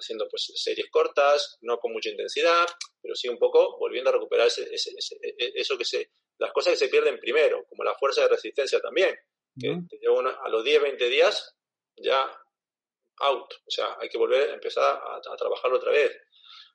[0.00, 2.66] haciendo pues series cortas, no con mucha intensidad,
[3.00, 6.78] pero sí un poco volviendo a recuperar ese, e, eso que se, las cosas que
[6.78, 9.16] se pierden primero, como la fuerza de resistencia también,
[9.58, 11.54] que a los 10, 20 días
[11.96, 12.30] ya
[13.20, 13.52] out.
[13.66, 16.10] O sea, hay que volver a empezar a, trabajarlo otra vez.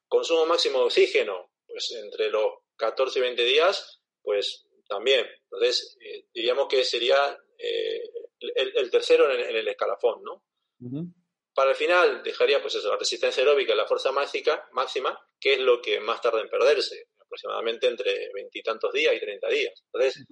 [0.07, 2.45] Consumo máximo de oxígeno, pues entre los
[2.77, 5.25] 14 y 20 días, pues también.
[5.43, 8.03] Entonces, eh, diríamos que sería eh,
[8.39, 10.43] el, tercero en el, escalafón, ¿no?
[11.55, 15.53] Para el final dejaría pues eso, la resistencia aeróbica y la fuerza máxima, máxima, que
[15.53, 19.83] es lo que más tarda en perderse, aproximadamente entre veintitantos días y 30 días.
[19.85, 20.25] Entonces,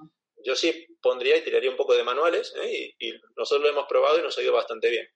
[0.44, 2.94] yo sí pondría y tiraría un poco de manuales, ¿eh?
[3.00, 5.08] y, y, nosotros lo hemos probado y nos ha ido bastante bien.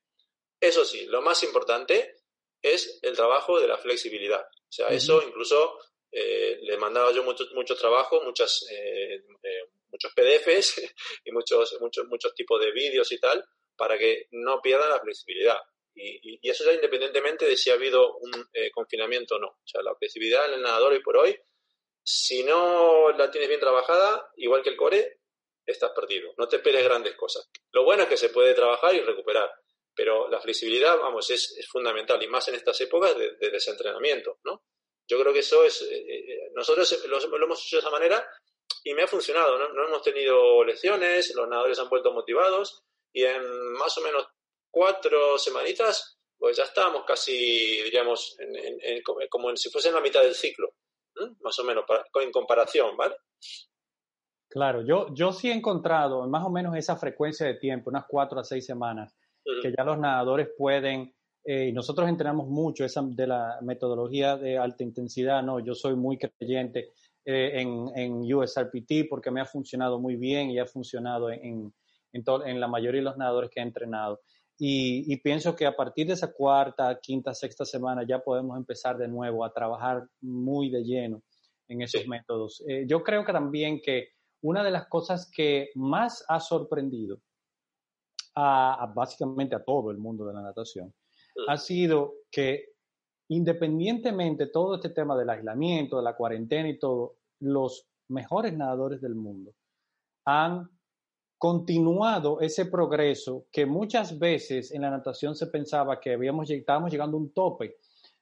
[0.60, 2.16] Eso sí, lo más importante
[2.62, 4.42] es el trabajo de la flexibilidad.
[4.42, 5.78] O sea, eso incluso
[6.12, 10.82] eh, le mandaba yo muchos muchos trabajos, muchas, eh, eh, muchos PDFs
[11.26, 13.44] y muchos, muchos, muchos tipos de vídeos y tal,
[13.76, 15.58] para que no pierdan la flexibilidad.
[16.00, 18.32] Y, y, eso ya independientemente de si ha habido un
[18.74, 19.48] confinamiento o no.
[19.48, 21.36] O sea, la flexibilidad en el nadador hoy por hoy,
[22.04, 25.22] si no la tienes bien trabajada, igual que el core,
[25.66, 26.34] estás perdido.
[26.38, 27.50] No te esperes grandes cosas.
[27.72, 29.52] Lo bueno es que se puede trabajar y recuperar
[29.98, 34.64] pero la flexibilidad, vamos, es, fundamental y más en estas épocas de, desentrenamiento, ¿no?
[35.08, 38.30] Yo creo que eso es, eh, eh, nosotros lo, hemos hecho de esa manera
[38.84, 39.70] y me ha funcionado, ¿no?
[39.70, 44.28] no hemos tenido lecciones, los nadadores han vuelto motivados y en más o menos
[44.78, 47.34] cuatro semanitas, pues ya estábamos casi,
[47.84, 48.38] diríamos,
[49.32, 50.70] como si fuese en la mitad del ciclo,
[51.42, 51.84] más o menos,
[52.22, 53.16] en comparación, ¿vale?
[54.48, 58.40] Claro, yo, yo sí he encontrado más o menos esa frecuencia de tiempo, unas cuatro
[58.40, 59.16] a seis semanas
[59.62, 61.12] que ya los nadadores pueden,
[61.44, 65.60] eh, y nosotros entrenamos mucho esa de la metodología de alta intensidad, ¿no?
[65.60, 66.92] Yo soy muy creyente
[67.26, 71.74] eh, en, en, USRPT porque me ha funcionado muy bien y ha funcionado en,
[72.12, 74.20] en, en la mayoría de los nadadores que he entrenado.
[74.60, 78.98] Y, y, pienso que a partir de esa cuarta, quinta, sexta semana ya podemos empezar
[78.98, 81.22] de nuevo a trabajar muy de lleno
[81.68, 82.64] en esos métodos.
[82.68, 84.10] Eh, yo creo que también que
[84.42, 87.20] una de las cosas que más ha sorprendido
[88.36, 90.94] a, básicamente a todo el mundo de la natación,
[91.48, 92.74] ha sido que
[93.30, 99.02] independientemente de todo este tema del aislamiento, de la cuarentena y todo, los mejores nadadores
[99.02, 99.54] del mundo
[100.26, 100.70] han
[101.38, 107.18] continuado ese progreso que muchas veces en la natación se pensaba que habíamos, estábamos llegando
[107.18, 107.78] a un tope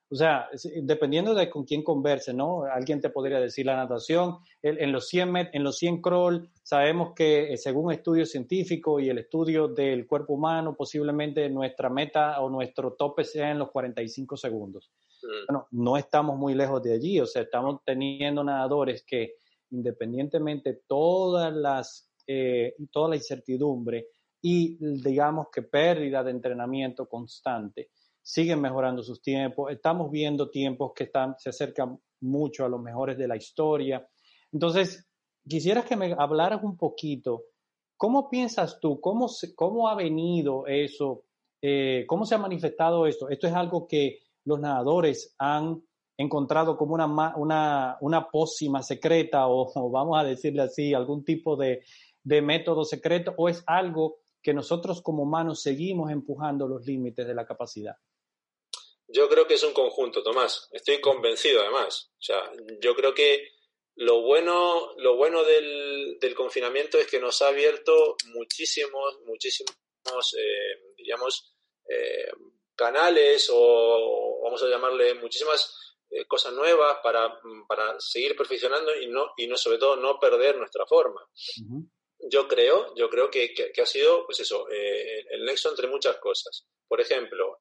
[0.08, 0.48] o sea,
[0.84, 2.64] dependiendo de con quién converse, ¿no?
[2.64, 7.14] Alguien te podría decir la natación, en los 100 met, en los 100 crawl, sabemos
[7.16, 12.50] que eh, según estudios científicos y el estudio del cuerpo humano, posiblemente nuestra meta o
[12.50, 14.92] nuestro tope sea en los 45 segundos.
[15.48, 19.38] Bueno, no estamos muy lejos de allí, o sea, estamos teniendo nadadores que
[19.72, 24.08] independientemente todas las eh, toda la incertidumbre
[24.42, 27.90] y digamos que pérdida de entrenamiento constante,
[28.22, 33.18] siguen mejorando sus tiempos, estamos viendo tiempos que están, se acercan mucho a los mejores
[33.18, 34.08] de la historia.
[34.52, 35.08] Entonces,
[35.48, 37.46] quisiera que me hablaras un poquito
[37.98, 39.00] ¿Cómo piensas tú?
[39.00, 41.24] ¿Cómo, cómo ha venido eso?
[41.62, 43.30] Eh, ¿Cómo se ha manifestado esto?
[43.30, 45.82] ¿Esto es algo que los nadadores han
[46.18, 51.84] encontrado como una, una, una pócima secreta o, vamos a decirle así, algún tipo de,
[52.26, 57.34] de método secreto o es algo que nosotros como humanos seguimos empujando los límites de
[57.34, 57.96] la capacidad?
[59.08, 60.68] Yo creo que es un conjunto, Tomás.
[60.72, 62.12] Estoy convencido, además.
[62.20, 62.52] O sea,
[62.82, 63.50] yo creo que
[63.96, 69.76] lo bueno, lo bueno del, del confinamiento es que nos ha abierto muchísimos, muchísimos,
[70.38, 71.56] eh, diríamos,
[71.88, 72.30] eh,
[72.76, 79.32] canales o vamos a llamarle muchísimas eh, cosas nuevas para, para, seguir perfeccionando y no,
[79.38, 81.22] y no, sobre todo, no perder nuestra forma.
[82.28, 86.66] Yo creo, yo creo que, que, ha sido, pues eso, el nexo entre muchas cosas.
[86.88, 87.60] Por ejemplo,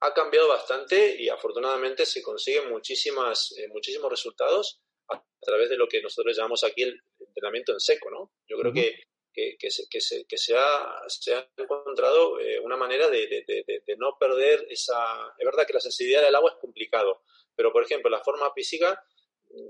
[0.00, 5.86] ha cambiado bastante y afortunadamente se consiguen muchísimas, eh, muchísimos resultados a, través de lo
[5.88, 8.32] que nosotros llamamos aquí el entrenamiento en seco, ¿no?
[8.48, 9.02] Yo creo que,
[9.32, 13.26] que, que, se, que, se, que se, ha, se ha encontrado eh, una manera de,
[13.26, 15.34] de, de, no perder esa...
[15.38, 17.22] Es verdad que la sensibilidad del agua es complicado,
[17.54, 19.02] pero por ejemplo, la forma física,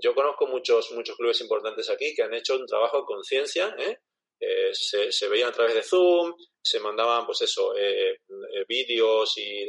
[0.01, 3.99] yo conozco muchos, muchos clubes importantes aquí que han hecho un trabajo de conciencia, ¿eh?
[4.39, 8.21] Eh, se, se, veían a través de Zoom, se mandaban, pues eso, eh,
[8.67, 9.67] vídeos y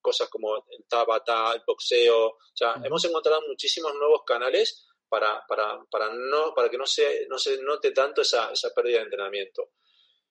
[0.00, 2.26] cosas como el tabata, el boxeo.
[2.26, 7.26] O sea, hemos encontrado muchísimos nuevos canales para, para, para, no, para que no se,
[7.28, 9.70] no se note tanto esa, esa pérdida de entrenamiento.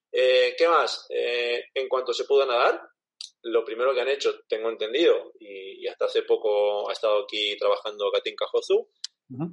[0.09, 1.07] Eh, ¿Qué más?
[1.09, 2.82] Eh, en cuanto se pudo nadar,
[3.46, 8.12] lo primero que han hecho, tengo entendido, y, hasta hace poco ha estado aquí trabajando
[8.12, 8.89] Katinka Jozu,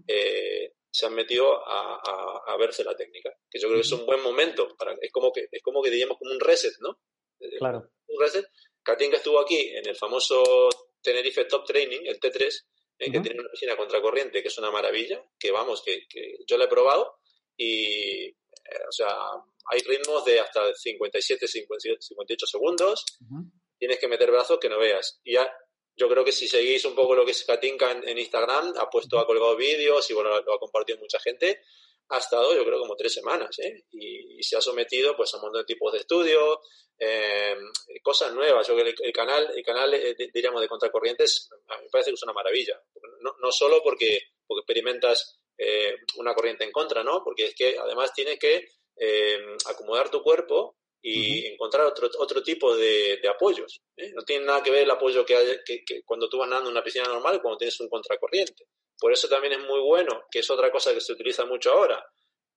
[0.09, 4.07] eh, se han metido a, a, verse la técnica, que yo creo que es un
[4.07, 6.99] buen momento, para, es como que es como que diríamos como un reset, ¿no?
[7.59, 7.91] Claro.
[8.07, 8.47] Un reset.
[8.83, 10.69] Katinka estuvo aquí en el famoso
[11.03, 12.65] Tenerife Top Training, el T3,
[12.99, 16.07] eh, que tiene una piscina contracorriente, que es una maravilla, que vamos, que,
[16.47, 17.19] yo la he probado
[17.57, 19.17] y, eh, o sea,
[19.71, 23.05] hay ritmos de hasta 57, 58 segundos,
[23.83, 25.19] tienes que meter brazos que no veas.
[25.25, 25.53] Y ya,
[25.97, 29.19] yo creo que si seguís un poco lo que es Katinka en, Instagram, ha puesto,
[29.19, 31.63] ha colgado vídeos y bueno, lo ha compartido mucha gente,
[32.11, 33.87] ha estado yo creo como tres semanas ¿eh?
[33.91, 36.59] y, se ha sometido pues a un montón de tipos de estudios,
[36.97, 37.57] eh,
[38.05, 38.69] cosas nuevas.
[38.69, 42.23] Yo creo que el, canal, el canal eh, diríamos de contracorrientes me parece que es
[42.23, 42.81] una maravilla.
[43.21, 44.17] No, no solo porque,
[44.47, 47.25] porque experimentas eh, una corriente en contra, ¿no?
[47.25, 48.65] Porque es que además tienes que
[49.67, 53.83] acomodar tu cuerpo y encontrar otro, otro tipo de, apoyos.
[54.15, 56.71] No tiene nada que ver el apoyo que, hay, que, que, cuando tú vas nadando
[56.71, 58.67] en una piscina normal cuando tienes un contracorriente.
[58.99, 62.05] Por eso también es muy bueno, que es otra cosa que se utiliza mucho ahora,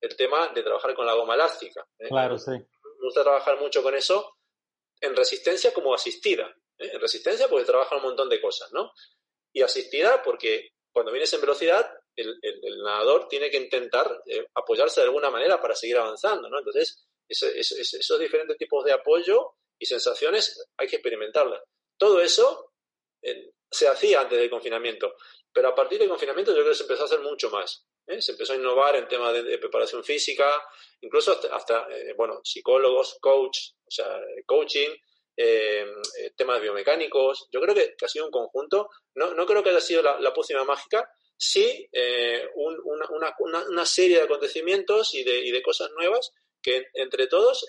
[0.00, 1.84] el tema de trabajar con la goma elástica.
[1.98, 2.08] ¿eh?
[2.08, 2.52] Claro, sí.
[2.52, 4.36] Me gusta trabajar mucho con eso
[5.00, 6.46] en resistencia como asistida.
[6.78, 6.90] ¿eh?
[6.92, 8.92] En resistencia porque trabaja un montón de cosas, ¿no?
[9.52, 12.38] Y asistida porque cuando vienes en velocidad, el,
[12.82, 16.58] nadador tiene que intentar eh, apoyarse de alguna manera para seguir avanzando, ¿no?
[16.58, 21.62] Entonces, esos diferentes tipos de apoyo y sensaciones hay que experimentarlas.
[21.98, 22.72] Todo eso
[23.70, 25.14] se hacía antes del confinamiento.
[25.52, 27.86] Pero a partir del confinamiento yo creo que se empezó a hacer mucho más.
[28.06, 28.20] ¿eh?
[28.20, 30.50] Se empezó a innovar en temas de, preparación física,
[31.00, 34.90] incluso hasta, eh, bueno, psicólogos, coach, o sea, coaching,
[35.36, 35.86] eh,
[36.36, 37.48] temas biomecánicos.
[37.50, 38.90] Yo creo que, ha sido un conjunto.
[39.14, 41.88] No, no creo que haya sido la, pócima mágica, sí
[42.54, 43.08] una,
[43.40, 46.32] una, una, serie de acontecimientos y de, y de cosas nuevas
[46.66, 47.64] que entre todos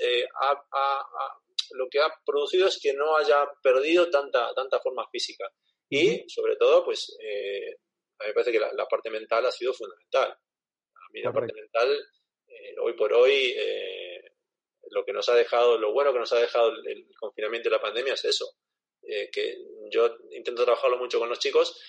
[1.71, 5.51] lo que ha producido es que no haya perdido tanta, tanta forma física.
[5.89, 7.75] Y sobre todo, pues eh,
[8.19, 10.31] a mí me parece que la, parte mental ha sido fundamental.
[10.31, 11.97] A mí la parte mental,
[12.47, 14.21] eh, hoy por hoy, eh,
[14.91, 17.81] lo que nos ha dejado, lo bueno que nos ha dejado el, confinamiento y la
[17.81, 18.53] pandemia es eso.
[19.31, 19.57] que
[19.89, 21.81] yo intento trabajarlo mucho con los chicos.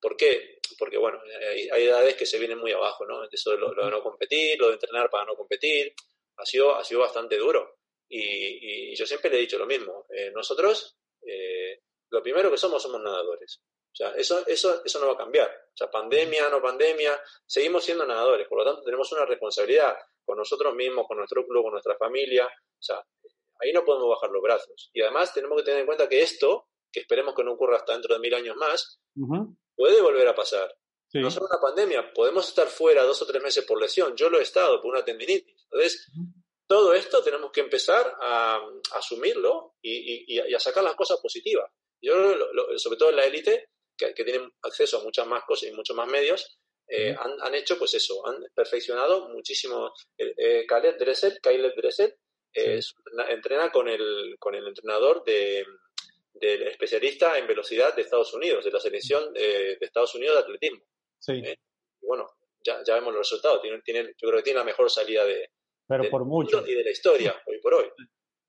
[0.00, 0.58] ¿Por qué?
[0.78, 1.20] Porque, bueno,
[1.72, 3.24] hay, edades que se vienen muy abajo, ¿no?
[3.30, 5.94] Eso de lo, de no competir, lo de entrenar para no competir,
[6.36, 7.78] ha sido, ha sido bastante duro.
[8.08, 10.06] Y, y yo siempre le he dicho lo mismo.
[10.34, 10.96] nosotros,
[12.10, 13.60] lo primero que somos somos nadadores.
[13.94, 15.48] O sea, eso, eso, eso no va a cambiar.
[15.48, 17.16] O sea, pandemia, no pandemia,
[17.46, 18.48] seguimos siendo nadadores.
[18.48, 22.46] Por lo tanto, tenemos una responsabilidad con nosotros mismos, con nuestro club, con nuestra familia.
[22.46, 23.00] O sea,
[23.60, 24.90] ahí no podemos bajar los brazos.
[24.92, 27.92] Y además tenemos que tener en cuenta que esto, que esperemos que no ocurra hasta
[27.92, 29.00] dentro de mil años más,
[29.76, 30.74] puede volver a pasar.
[31.14, 34.16] No solo una pandemia, podemos estar fuera dos o tres meses por lesión.
[34.16, 35.54] Yo lo he estado por una tendinitis.
[35.70, 36.10] Entonces,
[36.66, 38.60] todo esto tenemos que empezar a,
[38.94, 41.70] asumirlo y, y, a sacar las cosas positivas.
[42.02, 42.14] Yo,
[42.76, 46.08] sobre todo en la élite, que, tienen acceso a muchas más cosas y muchos más
[46.08, 49.92] medios, eh, han, hecho pues eso, han perfeccionado muchísimo.
[50.18, 52.14] Eh, eh Khaled Dressel, Dressel,
[53.28, 55.64] entrena con el, con el entrenador de,
[56.34, 60.84] del especialista en velocidad de Estados Unidos, de la selección de, Estados Unidos de atletismo.
[61.24, 61.32] Sí.
[61.32, 61.56] Eh,
[62.02, 62.26] bueno,
[62.64, 63.62] ya, ya vemos los resultados.
[63.62, 65.50] Tiene, tiene, yo creo que tiene la mejor salida de,
[65.88, 66.64] Pero por mucho.
[66.66, 67.86] Y de la historia, hoy por hoy.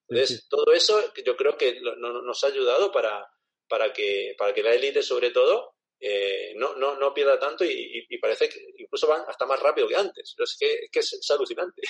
[0.08, 3.26] Entonces, todo eso yo creo que nos ha ayudado para,
[3.68, 8.06] para, que, para que la élite, sobre todo, eh, no, no, no pierda tanto y,
[8.22, 10.36] parece que incluso van hasta más rápido que antes.
[10.38, 11.82] es que, es, alucinante.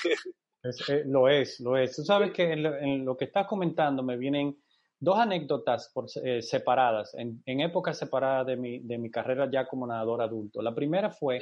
[0.88, 1.96] Eh, lo es, lo es.
[1.96, 4.64] Tú sabes que en lo, que estás comentando me vienen
[5.06, 9.68] dos anécdotas por, eh, separadas, en, en, épocas separadas de mi, de mi carrera ya
[9.68, 10.62] como nadador adulto.
[10.64, 11.40] La primera fue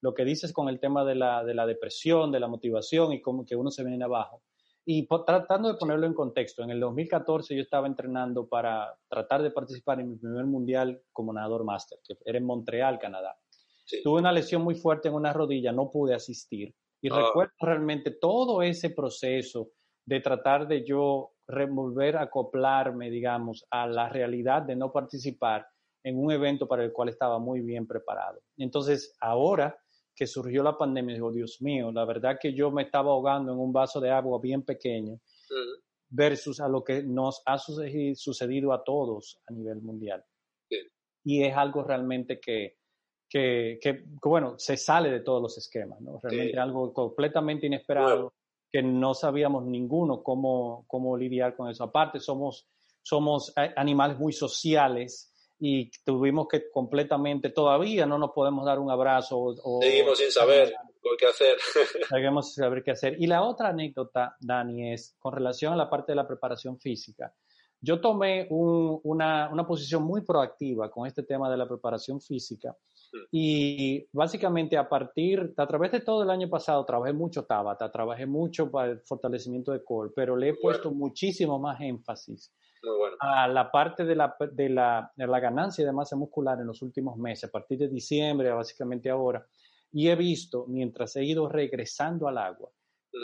[0.00, 3.20] lo que dices con el tema de la, de la depresión, de la motivación y
[3.20, 4.42] cómo que uno se viene abajo.
[4.86, 9.50] Y tratando de ponerlo en contexto, en el 2014 yo estaba entrenando para tratar de
[9.50, 13.36] participar en mi primer mundial como nadador máster, que era en Montreal, Canadá.
[14.02, 16.74] Tuve una lesión muy fuerte en una rodilla, no pude asistir.
[17.02, 17.18] Y ah.
[17.18, 19.72] recuerdo realmente todo ese proceso
[20.06, 25.66] de tratar de yo revolver, acoplarme, digamos, a la realidad de no participar
[26.02, 28.40] en un evento para el cual estaba muy bien preparado.
[28.58, 29.76] Entonces, ahora
[30.14, 33.58] que surgió la pandemia, digo, Dios mío, la verdad que yo me estaba ahogando en
[33.58, 35.18] un vaso de agua bien pequeño
[36.08, 40.24] versus a lo que nos ha sucedido a todos a nivel mundial.
[41.24, 42.76] Y es algo realmente que,
[43.28, 46.20] que, que, bueno, se sale de todos los esquemas, ¿no?
[46.22, 48.33] Realmente algo completamente inesperado
[48.74, 51.84] que no sabíamos ninguno cómo, cómo lidiar con eso.
[51.84, 52.66] Aparte, somos,
[53.04, 59.38] somos animales muy sociales y tuvimos que completamente, todavía no nos podemos dar un abrazo.
[59.38, 60.74] O, Seguimos sin saber
[61.16, 61.56] qué hacer.
[62.10, 63.14] Seguimos sin saber qué hacer.
[63.16, 67.32] Y la otra anécdota, Dani, es con relación a la parte de la preparación física.
[67.80, 72.76] Yo tomé una, una, posición muy proactiva con este tema de la preparación física.
[73.30, 78.26] Y básicamente a partir, a través de todo el año pasado, trabajé mucho Tabata, trabajé
[78.26, 82.52] mucho para el fortalecimiento de core, pero le he puesto muchísimo más énfasis
[83.20, 86.82] a la parte de la, de, la, de la ganancia de masa muscular en los
[86.82, 89.46] últimos meses, a partir de diciembre, básicamente ahora,
[89.92, 92.70] y he visto, mientras he ido regresando al agua,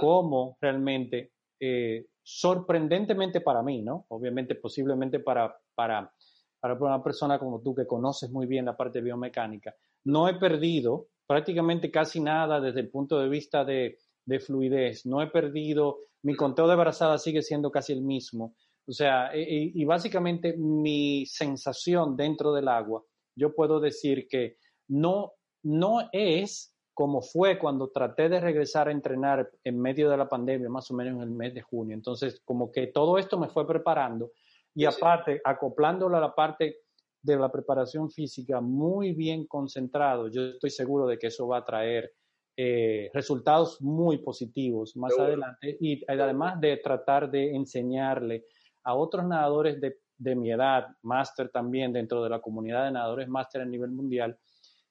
[0.01, 4.07] cómo realmente, eh, sorprendentemente para mí, ¿no?
[4.09, 6.13] Obviamente, posiblemente para, para,
[6.61, 11.09] para una persona como tú que conoces muy bien la parte biomecánica, no he perdido
[11.27, 16.35] prácticamente casi nada desde el punto de vista de, de fluidez, no he perdido, mi
[16.35, 18.55] conteo de brazada sigue siendo casi el mismo,
[18.91, 23.05] o sea, y, básicamente mi sensación dentro del agua,
[23.37, 24.57] yo puedo decir que
[24.89, 30.29] no, no es como fue cuando traté de regresar a entrenar en medio de la
[30.29, 31.95] pandemia, más o menos en el mes de junio.
[31.95, 34.33] Entonces, como que todo esto me fue preparando
[34.75, 36.83] y aparte, acoplándolo a la parte
[37.23, 41.65] de la preparación física muy bien concentrado, yo estoy seguro de que eso va a
[41.65, 42.13] traer
[42.57, 48.47] eh, resultados muy positivos más adelante y además de tratar de enseñarle
[48.85, 53.29] a otros nadadores de, de mi edad, máster también dentro de la comunidad de nadadores
[53.29, 54.39] máster a nivel mundial,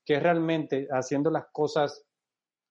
[0.05, 2.05] que realmente haciendo las cosas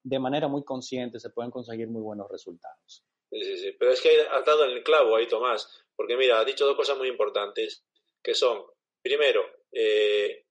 [0.02, 3.04] de manera muy consciente se pueden conseguir muy buenos resultados.
[3.30, 3.76] Sí, sí, sí.
[3.78, 5.68] Pero es que has dado en el clavo ahí, Tomás,
[5.98, 7.84] porque mira, has dicho dos cosas muy importantes,
[8.22, 8.62] que son,
[9.02, 10.44] primero, eh,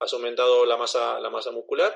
[0.00, 1.94] has aumentado la masa, la masa muscular.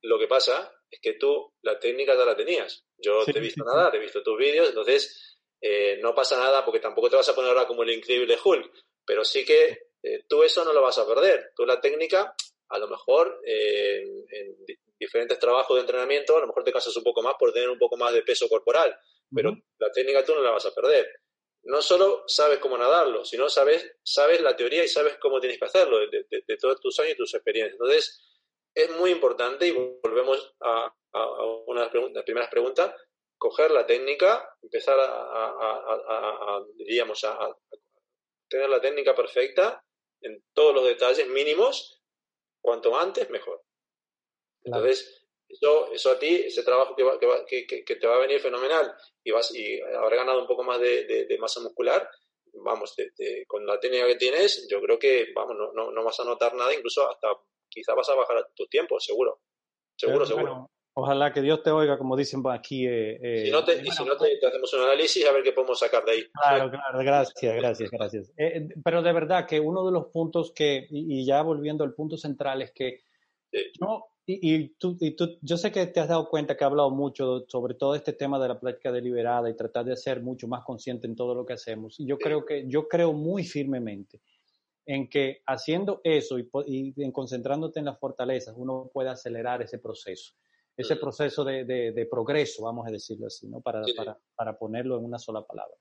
[0.00, 2.86] Lo que pasa es que tú la técnica ya la tenías.
[2.96, 6.80] Yo te he visto nadar, he visto tus vídeos, entonces eh, no pasa nada porque
[6.80, 8.72] tampoco te vas a poner ahora como el increíble Hulk,
[9.04, 11.52] pero sí que eh, tú eso no lo vas a perder.
[11.54, 12.34] Tú la técnica,
[12.70, 14.56] a lo mejor eh, en
[14.98, 17.78] diferentes trabajos de entrenamiento, a lo mejor te casas un poco más por tener un
[17.78, 18.96] poco más de peso corporal,
[19.30, 21.06] pero la técnica tú no la vas a perder.
[21.64, 25.64] No solo sabes cómo nadarlo, sino sabes, sabes la teoría y sabes cómo tienes que
[25.64, 27.74] hacerlo de, todos tus años y tus experiencias.
[27.74, 28.20] Entonces,
[28.74, 30.92] es muy importante y volvemos a,
[31.66, 32.94] una de las primeras preguntas,
[33.38, 37.56] coger la técnica, empezar a, diríamos, a,
[38.48, 39.84] tener la técnica perfecta
[40.20, 42.02] en todos los detalles mínimos,
[42.60, 43.62] cuanto antes, mejor.
[44.64, 45.21] Entonces,
[45.52, 48.92] eso, eso a ti, ese trabajo que, que, te va a venir fenomenal
[49.22, 52.08] y, vas, y habrá ganado un poco más de, masa muscular,
[52.54, 52.96] vamos,
[53.46, 56.74] con la técnica que tienes, yo creo que, vamos, no, no, vas a notar nada,
[56.74, 57.28] incluso hasta
[57.68, 59.40] quizá vas a bajar tus tiempos, seguro.
[59.96, 60.70] Seguro, seguro.
[60.94, 62.86] Ojalá que Dios te oiga, como dicen aquí.
[62.86, 65.52] Eh, eh, si no te, y si no te, hacemos un análisis a ver qué
[65.52, 66.24] podemos sacar de ahí.
[66.32, 68.32] Claro, claro, gracias, gracias, gracias.
[68.36, 72.18] Eh, pero de verdad que uno de los puntos que, y, ya volviendo al punto
[72.18, 73.04] central, es que
[73.50, 76.90] yo, y, tú, y tú, yo sé que te has dado cuenta que he hablado
[76.90, 80.64] mucho sobre todo este tema de la práctica deliberada y tratar de ser mucho más
[80.64, 81.98] consciente en todo lo que hacemos.
[81.98, 84.20] Y yo creo que, yo creo muy firmemente
[84.86, 89.78] en que haciendo eso y, y en concentrándote en las fortalezas, uno puede acelerar ese
[89.78, 90.34] proceso
[90.76, 93.60] ese proceso de, de, progreso, vamos a decirlo así, ¿no?
[93.60, 95.74] Para, para, para, ponerlo en una sola palabra.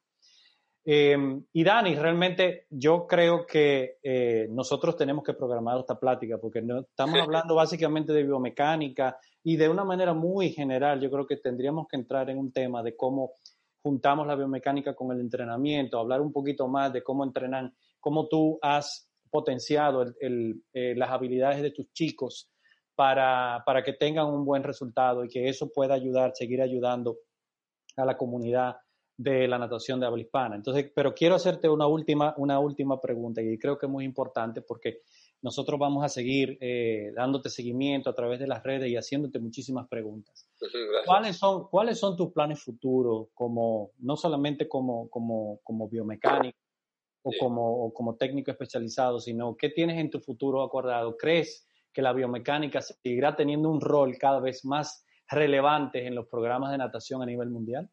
[0.84, 6.62] Em, y Dani, realmente yo creo que eh, nosotros tenemos que programar esta plática porque
[6.62, 11.38] no, estamos hablando básicamente de biomecánica y de una manera muy general yo creo que
[11.38, 13.34] tendríamos que entrar en un tema de cómo
[13.84, 18.58] juntamos la biomecánica con el entrenamiento, hablar un poquito más de cómo entrenan, cómo tú
[18.64, 22.50] has potenciado eh, las habilidades de tus chicos
[22.96, 27.18] para, para que tengan un buen resultado y que eso pueda ayudar, seguir ayudando
[27.98, 28.78] a la comunidad
[29.18, 30.56] de la natación de habla hispana.
[30.56, 34.62] Entonces, pero quiero hacerte una última, una última pregunta y creo que es muy importante
[34.62, 35.02] porque
[35.42, 39.88] nosotros vamos a seguir eh, dándote seguimiento a través de las redes y haciéndote muchísimas
[39.88, 40.48] preguntas.
[41.06, 46.58] ¿Cuáles son, ¿Cuáles son tus planes futuros, como, no solamente como, como, como biomecánico
[47.24, 51.18] o, como, como técnico especializado, sino qué tienes en tu futuro acordado?
[51.18, 56.72] ¿Crees que la biomecánica seguirá teniendo un rol cada vez más relevante en los programas
[56.72, 57.90] de natación a nivel mundial?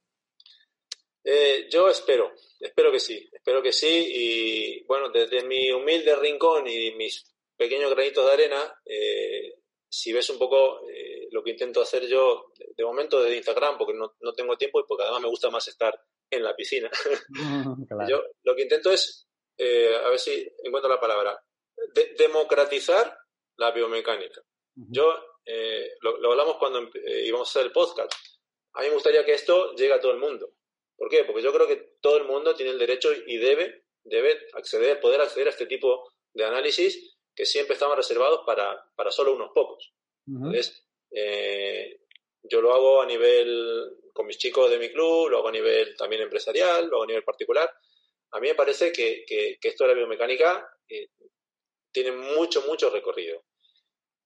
[1.31, 3.87] Eh, yo espero, espero que sí, espero que sí.
[3.87, 7.23] Y bueno, desde mi humilde rincón y mis
[7.55, 9.57] pequeños granitos de arena, eh,
[9.91, 13.93] si ves un poco eh, lo que intento hacer yo de, momento desde Instagram, porque
[13.93, 16.01] no, no, tengo tiempo y porque además me gusta más estar
[16.31, 16.91] en la piscina.
[18.09, 21.39] Yo lo que intento es, a ver si encuentro la palabra,
[22.17, 23.19] democratizar
[23.57, 24.41] la biomecánica.
[24.75, 25.15] Yo,
[26.01, 26.89] lo, lo, hablamos cuando
[27.23, 28.13] íbamos a hacer el podcast.
[28.75, 30.55] A mí me gustaría que esto llegue a todo el mundo.
[30.99, 31.25] ¿Por qué?
[31.25, 35.21] Porque yo creo que todo el mundo tiene el derecho y debe, debe acceder, poder
[35.21, 39.95] acceder a este tipo de análisis que siempre estaban reservados para, para solo unos pocos.
[40.27, 42.01] Entonces, eh,
[42.43, 45.97] yo lo hago a nivel con mis chicos de mi club, lo hago a nivel
[45.97, 47.73] también empresarial, lo hago a nivel particular.
[48.33, 51.11] A mí me parece que, que, esto de la biomecánica eh,
[51.93, 53.45] tiene mucho, mucho recorrido.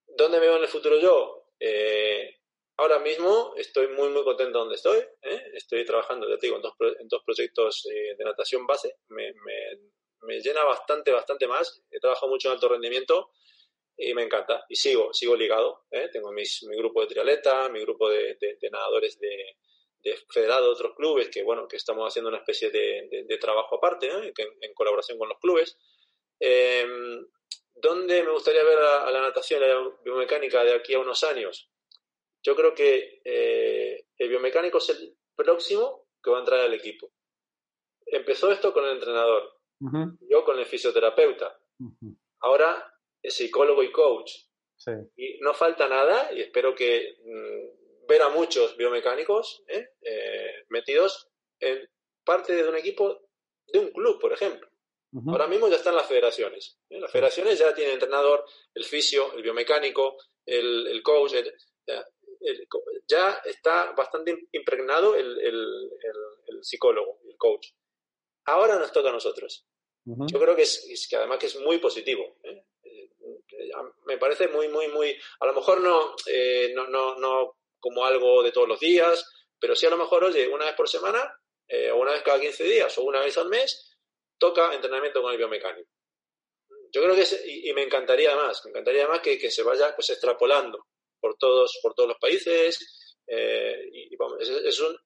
[0.06, 1.48] ¿Dónde me veo en el futuro yo?
[1.60, 2.41] Eh,
[2.76, 4.98] Ahora mismo estoy muy, muy contento donde estoy.
[5.22, 5.42] ¿eh?
[5.54, 8.96] Estoy trabajando, ya te digo, en dos, en dos proyectos eh, de natación base.
[9.08, 9.32] Me,
[10.22, 11.82] me, llena bastante, bastante más.
[11.90, 13.30] He trabajado mucho en alto rendimiento
[13.96, 14.64] y me encanta.
[14.68, 15.84] Y sigo, sigo ligado.
[15.90, 16.08] ¿eh?
[16.10, 19.58] Tengo mis, mi grupo de trialeta, mi grupo de, de, nadadores de,
[20.02, 23.76] de federado de otros clubes que, bueno, que estamos haciendo una especie de, de trabajo
[23.76, 25.76] aparte, en, en, colaboración con los clubes.
[26.40, 27.26] Em,
[27.74, 31.22] ¿Dónde me gustaría ver a, a la natación y la biomecánica de aquí a unos
[31.24, 31.71] años?
[32.42, 37.12] Yo creo que eh, el biomecánico es el próximo que va a entrar al equipo.
[38.06, 39.58] Empezó esto con el entrenador,
[40.28, 41.58] yo con el fisioterapeuta,
[42.40, 44.32] ahora es psicólogo y coach.
[45.16, 49.90] Y no falta nada y espero que mm, ver a muchos biomecánicos ¿eh?
[50.00, 51.28] Eh, metidos
[51.60, 51.88] en
[52.24, 53.28] parte de un equipo
[53.66, 54.68] de un club, por ejemplo.
[55.28, 56.78] Ahora mismo ya están las federaciones.
[56.88, 60.16] Las federaciones ya tienen entrenador, el fisio, el biomecánico,
[60.46, 61.34] el, el coach
[61.86, 62.06] ya
[63.44, 67.68] está bastante impregnado el, psicólogo, el coach.
[68.44, 69.66] Ahora nos toca a nosotros.
[70.04, 72.38] Yo creo que es, que además que es muy positivo.
[72.42, 72.64] ¿eh?
[72.82, 73.10] Eh,
[74.06, 75.80] me parece muy, muy, muy, a lo mejor
[76.26, 79.24] eh, no, no, no, como algo de todos los días,
[79.58, 81.38] pero sí a lo mejor, oye, una vez por semana,
[81.92, 83.96] o una vez cada 15 días, o una vez al mes,
[84.36, 85.88] toca entrenamiento con el biomecánico.
[86.90, 89.94] Yo creo que es, y, me encantaría más, me encantaría más que, que se vaya
[89.94, 90.86] pues extrapolando
[91.22, 93.14] por todos, por todos los países.
[93.26, 94.98] Eh, y, es, un,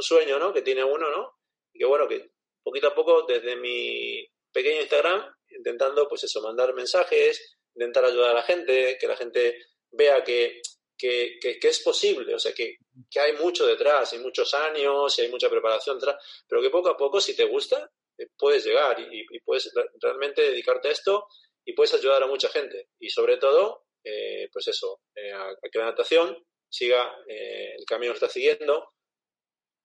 [0.00, 0.52] sueño ¿no?
[0.52, 1.32] que tiene uno, ¿no?
[1.72, 2.30] Que bueno, que
[2.62, 8.34] poquito a poco desde mi pequeño Instagram, intentando pues eso, mandar mensajes, intentar ayudar a
[8.34, 9.58] la gente, que la gente
[9.90, 10.62] vea que,
[10.96, 12.76] que, que, es posible, o sea, que,
[13.10, 16.16] que, hay mucho detrás, hay muchos años y hay mucha preparación detrás,
[16.48, 19.70] pero que poco a poco, si te gusta, eh, puedes llegar y, y puedes
[20.00, 21.26] realmente dedicarte a esto
[21.64, 22.90] y puedes ayudar a mucha gente.
[22.98, 26.36] Y sobre todo, eh, pues eso, eh, a, que la natación
[26.68, 28.90] siga eh, el camino que está siguiendo,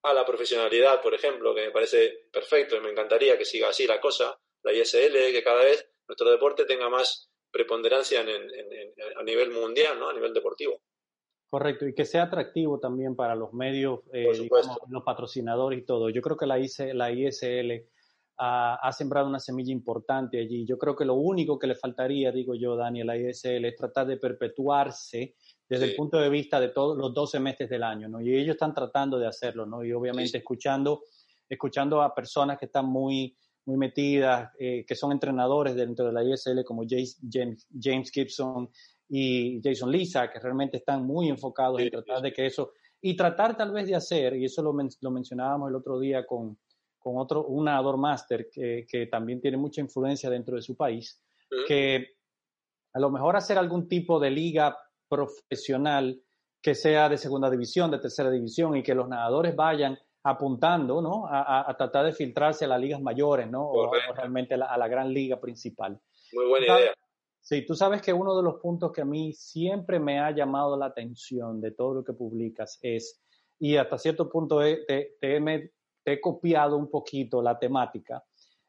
[0.04, 3.88] a la profesionalidad, por ejemplo, que me parece perfecto y me encantaría que siga así
[3.88, 10.00] la cosa, la ISL, que cada vez nuestro deporte tenga más preponderancia a nivel mundial,
[10.00, 10.10] ¿no?
[10.10, 10.82] a nivel deportivo.
[11.50, 16.10] Correcto, y que sea atractivo también para los medios, los patrocinadores y todo.
[16.10, 16.58] Yo creo que la,
[16.94, 17.90] la ISL
[18.42, 20.66] ha, sembrado una semilla importante allí.
[20.66, 24.08] Yo creo que lo único que le faltaría, digo yo, Daniel, a ISL es tratar
[24.08, 25.36] de perpetuarse
[25.68, 28.22] desde el punto de vista de todos los 12 meses del año, ¿no?
[28.22, 29.84] Y ellos están tratando de hacerlo, ¿no?
[29.84, 31.04] Y obviamente escuchando,
[31.50, 33.36] escuchando a personas que están muy,
[33.66, 38.70] muy metidas, eh, que son entrenadores dentro de la ISL como James, James, Gibson
[39.10, 42.72] y Jason Lisa, que realmente están muy enfocados en tratar de que eso,
[43.02, 46.58] y tratar tal vez de hacer, y eso lo, lo mencionábamos el otro día con,
[47.00, 51.22] con otro, un nadador máster que, que, también tiene mucha influencia dentro de su país,
[51.68, 52.16] que
[52.94, 54.78] a lo mejor hacer algún tipo de liga
[55.08, 56.22] profesional
[56.62, 61.26] que sea de segunda división, de tercera división y que los nadadores vayan apuntando ¿no?
[61.30, 63.70] a, tratar de filtrarse a las ligas mayores ¿no?
[63.70, 66.00] o, realmente a la, gran liga principal.
[66.34, 66.94] Muy buena idea.
[67.42, 70.78] Sí, tú sabes que uno de los puntos que a mí siempre me ha llamado
[70.78, 73.24] la atención de todo lo que publicas es,
[73.58, 75.40] y hasta cierto punto te, he
[76.18, 78.24] copiado un poquito la temática,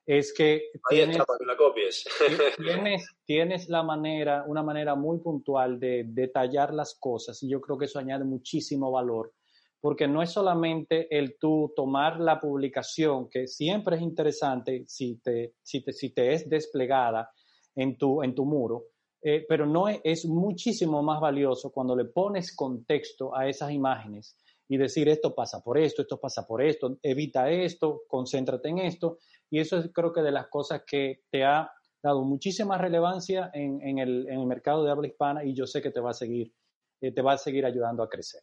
[0.05, 2.05] es que tienes, la copies.
[2.57, 7.79] tienes, tienes, la manera, una manera muy puntual de detallar las cosas y yo creo
[7.79, 9.33] que eso añade muchísimo valor
[9.81, 15.55] porque no es solamente el tú tomar la publicación, que siempre es interesante si te,
[15.63, 17.31] si te, si te es desplegada
[17.75, 18.89] en tu, en tu muro,
[19.23, 24.37] eh, pero no es, es, muchísimo más valioso cuando le pones contexto a esas imágenes
[24.71, 29.19] y decir esto pasa por esto, esto pasa por esto, evita esto, concéntrate en esto.
[29.51, 31.69] Y eso es creo que de las cosas que te ha
[32.01, 35.83] dado muchísima relevancia en, en, el, en el mercado de habla hispana y yo sé
[35.83, 36.53] que te va a seguir,
[37.01, 38.43] eh, te va a seguir ayudando a crecer.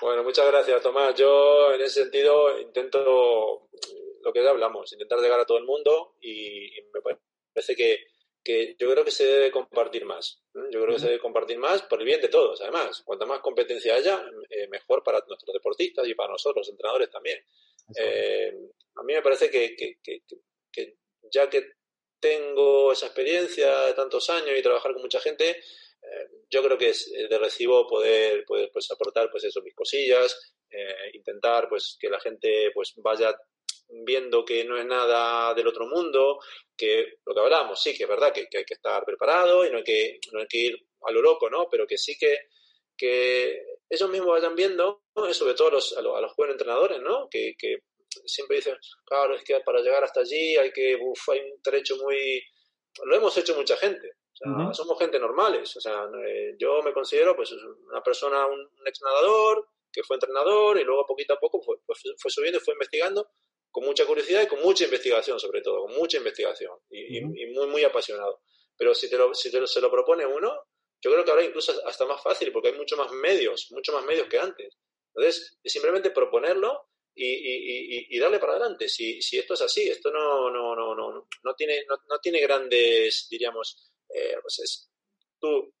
[0.00, 1.14] Bueno, muchas gracias, Tomás.
[1.14, 3.68] Yo en ese sentido intento
[4.22, 7.02] lo que hablamos, intentar llegar a todo el mundo y, me
[7.52, 7.98] parece que,
[8.42, 10.42] que, yo creo que se debe compartir más.
[10.54, 13.02] Yo creo que se debe compartir más por el bien de todos, además.
[13.04, 17.38] Cuanta más competencia haya, eh, mejor para nuestros deportistas y para nosotros, los entrenadores también.
[17.96, 18.52] Eh,
[18.94, 20.22] a mí me parece que, que, que
[21.32, 21.72] ya que
[22.18, 26.90] tengo esa experiencia de tantos años y trabajar con mucha gente, eh, yo creo que
[26.90, 32.08] es de recibo poder, poder pues, aportar pues eso, mis cosillas, eh, intentar pues que
[32.08, 33.34] la gente pues vaya
[34.04, 36.38] viendo que no es nada del otro mundo,
[36.76, 39.78] que lo que hablamos, sí que es verdad que, hay que estar preparado y no
[39.78, 41.68] hay que, no hay que ir a lo loco, ¿no?
[41.70, 42.36] Pero que sí que,
[42.96, 47.28] que ellos mismos vayan viendo, sobre todo a los, a los, jóvenes entrenadores, ¿no?
[47.30, 47.78] Que, que
[48.24, 51.96] siempre dicen, claro, es que para llegar hasta allí hay que, uf, hay un trecho
[51.96, 52.42] muy...
[53.04, 54.16] Lo hemos hecho mucha gente,
[54.72, 55.76] somos gente normales.
[55.76, 60.78] O sea, eh, yo me considero pues una persona, un, ex nadador que fue entrenador
[60.78, 63.28] y luego poquito a poco fue, fue, subiendo y fue investigando
[63.70, 67.84] con mucha curiosidad y con mucha investigación sobre todo, con mucha investigación y, muy, muy
[67.84, 68.42] apasionado.
[68.76, 70.66] Pero si, te lo, si te se lo propone uno,
[71.02, 74.04] yo creo que ahora incluso hasta más fácil porque hay mucho más medios, mucho más
[74.04, 74.76] medios que antes.
[75.14, 78.88] Entonces, es simplemente proponerlo y, y, y, darle para adelante.
[78.88, 82.40] Si, si esto es así, esto no, no, no, no, no, tiene, no, no tiene
[82.40, 84.90] grandes, diríamos, eh, pues
[85.38, 85.72] tú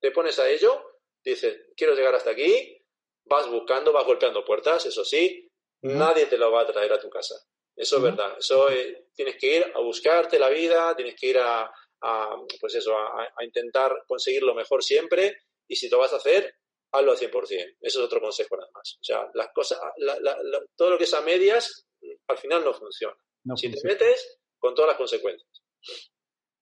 [0.00, 2.84] te pones a ello, dices, quiero llegar hasta aquí,
[3.24, 5.51] vas buscando, vas golpeando puertas, eso sí,
[5.82, 7.34] nadie te lo va a traer a tu casa.
[7.74, 8.36] Eso es verdad.
[8.38, 11.70] Eso eh, tienes que ir a buscarte la vida, tienes que ir a,
[12.60, 15.36] pues eso, a, intentar conseguir lo mejor siempre
[15.68, 16.54] y si lo vas a hacer,
[16.92, 17.76] hazlo al 100%.
[17.80, 18.98] Eso es otro consejo nada más.
[19.00, 19.78] O sea, las cosas,
[20.76, 21.86] todo lo que es a medias,
[22.28, 23.16] al final no funciona.
[23.56, 25.62] si te metes, con todas las consecuencias.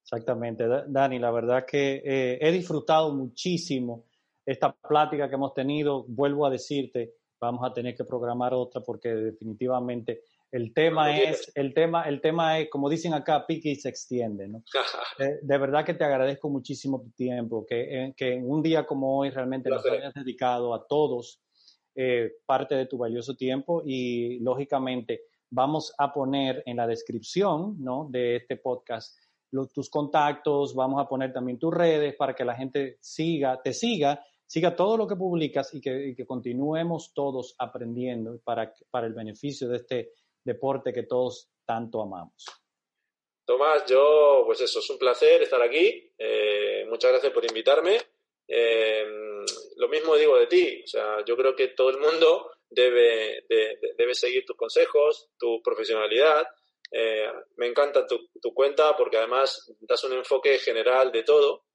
[0.02, 4.08] Exactamente, Dani, la verdad que eh, he disfrutado muchísimo
[4.44, 6.04] esta plática que hemos tenido.
[6.08, 10.22] Vuelvo a decirte, vamos a tener que programar otra porque definitivamente
[10.53, 14.49] el tema es, el tema, el tema es, como dicen acá, pique y se extiende,
[14.49, 14.64] ¿no?
[15.18, 18.84] Eh, de, verdad que te agradezco muchísimo tu tiempo, que, eh, que en un día
[18.84, 21.41] como hoy realmente nos hayas dedicado a todos
[22.47, 28.09] parte de tu valioso tiempo y lógicamente vamos a poner en la descripción, ¿no?
[28.11, 29.14] De este podcast
[29.74, 34.24] tus contactos, vamos a poner también tus redes para que la gente siga, te siga,
[34.51, 39.76] siga todo lo que publicas y que, continuemos todos aprendiendo para, para el beneficio de
[39.76, 42.46] este deporte que todos tanto amamos.
[43.44, 46.12] Tomás, yo, pues eso, es un placer estar aquí.
[46.18, 48.01] Eh, muchas gracias por invitarme.
[48.48, 49.07] Eh,
[49.76, 54.14] lo mismo digo de ti, o sea, yo creo que todo el mundo debe, debe
[54.14, 56.44] seguir tus consejos, tu profesionalidad,
[56.90, 61.66] eh, me encanta tu, cuenta porque además das un enfoque general de todo.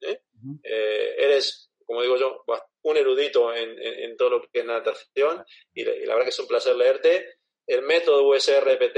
[0.61, 2.43] eres, como digo yo,
[2.83, 6.75] un erudito en, todo lo que es natación y, la verdad que es un placer
[6.75, 7.37] leerte.
[7.67, 8.97] El método USRPT,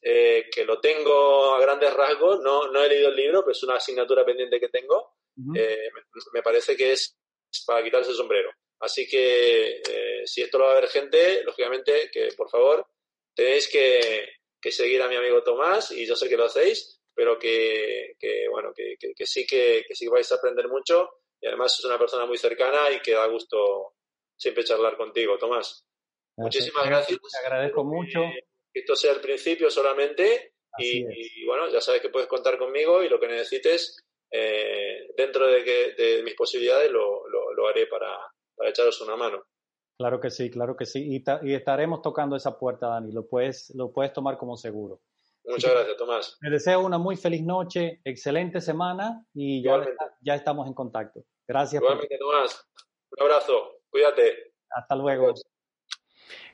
[0.00, 3.76] que lo tengo a grandes rasgos, no, no he leído el libro, pero es una
[3.76, 7.16] asignatura pendiente que tengo, me, parece que es
[7.66, 8.50] para quitarse el sombrero.
[8.80, 9.82] Así que
[10.24, 12.86] si esto lo va a ver gente, lógicamente que por favor
[13.34, 14.28] tenéis que,
[14.60, 18.16] que seguir a mi amigo Tomás y yo sé que lo hacéis, pero que,
[18.50, 18.96] bueno, que,
[19.26, 21.10] sí que, sí vais a aprender mucho
[21.40, 23.94] y además es una persona muy cercana y que da gusto
[24.36, 25.86] siempre charlar contigo, Tomás.
[26.36, 27.18] Muchísimas gracias.
[27.18, 28.20] Te agradezco mucho.
[28.72, 33.08] Que esto sea el principio solamente y, bueno, ya sabes que puedes contar conmigo y
[33.08, 33.96] lo que necesites
[34.30, 38.16] eh, dentro de, que, de mis posibilidades lo, lo, haré para,
[38.56, 39.42] para echaros una mano.
[39.98, 41.22] Claro que sí, claro que sí.
[41.42, 43.12] Y, estaremos tocando esa puerta, Dani.
[43.12, 45.00] Lo puedes, lo puedes tomar como seguro.
[45.50, 46.38] Muchas gracias, Tomás.
[46.40, 49.80] Me deseo una muy feliz noche, excelente semana y ya,
[50.20, 51.24] ya estamos en contacto.
[51.46, 51.82] Gracias.
[51.82, 52.68] Igualmente, Tomás.
[53.10, 53.80] Un abrazo.
[53.90, 54.52] Cuídate.
[54.70, 55.34] Hasta luego.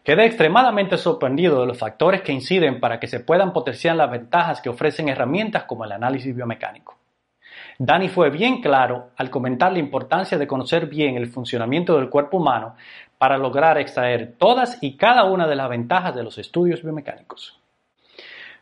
[0.02, 4.60] Quedé extremadamente sorprendido de los factores que inciden para que se puedan potenciar las ventajas
[4.60, 6.97] que ofrecen herramientas como el análisis biomecánico.
[7.78, 12.39] Dani fue bien claro al comentar la importancia de conocer bien el funcionamiento del cuerpo
[12.39, 12.77] humano
[13.18, 17.60] para lograr extraer todas y cada una de las ventajas de los estudios biomecánicos.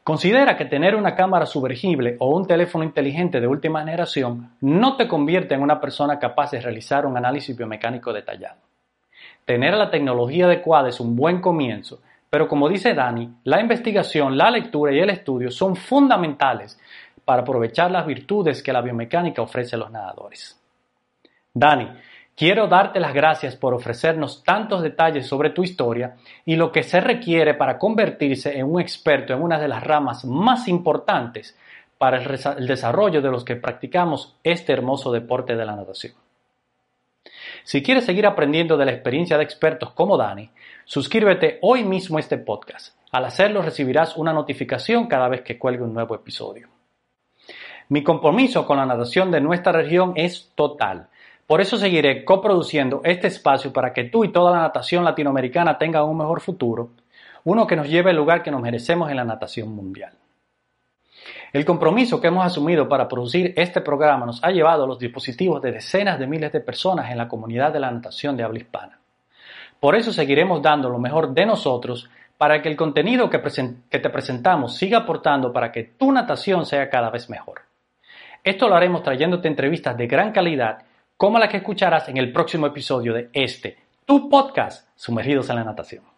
[0.04, 5.08] Considera que tener una cámara sumergible o un teléfono inteligente de última generación no te
[5.08, 8.60] convierte en una persona capaz de realizar un análisis biomecánico detallado.
[9.46, 14.50] Tener la tecnología adecuada es un buen comienzo, pero como dice Dani, la investigación, la
[14.50, 16.78] lectura y el estudio son fundamentales
[17.24, 20.60] para aprovechar las virtudes que la biomecánica ofrece a los nadadores.
[21.54, 21.88] Dani,
[22.36, 27.00] Quiero darte las gracias por ofrecernos tantos detalles sobre tu historia y lo que se
[27.00, 31.56] requiere para convertirse en un experto en una de las ramas más importantes
[31.96, 36.14] para el, desarrollo de los que practicamos este hermoso deporte de la natación.
[37.62, 40.50] Si quieres seguir aprendiendo de la experiencia de expertos como Dani,
[40.84, 42.98] suscríbete hoy mismo a este podcast.
[43.12, 46.68] Al hacerlo recibirás una notificación cada vez que cuelgue un nuevo episodio.
[47.90, 51.08] Mi compromiso con la natación de nuestra región es total
[51.46, 56.04] por eso seguiré coproduciendo este espacio para que tú y toda la natación latinoamericana tengan
[56.04, 56.90] un mejor futuro,
[57.44, 60.12] uno que nos lleve al lugar que nos merecemos en la natación mundial.
[61.52, 65.62] El compromiso que hemos asumido para producir este programa nos ha llevado a los dispositivos
[65.62, 68.98] de decenas de miles de personas en la comunidad de la natación de habla hispana.
[69.78, 72.08] Por eso seguiremos dando lo mejor de nosotros
[72.38, 77.10] para que el contenido que, te presentamos siga aportando para que tu natación sea cada
[77.10, 77.62] vez mejor.
[78.42, 80.78] Esto lo haremos trayéndote entrevistas de gran calidad
[81.16, 85.64] como la que escucharás en el próximo episodio de este, tu podcast, Sumergidos en la
[85.64, 86.13] Natación.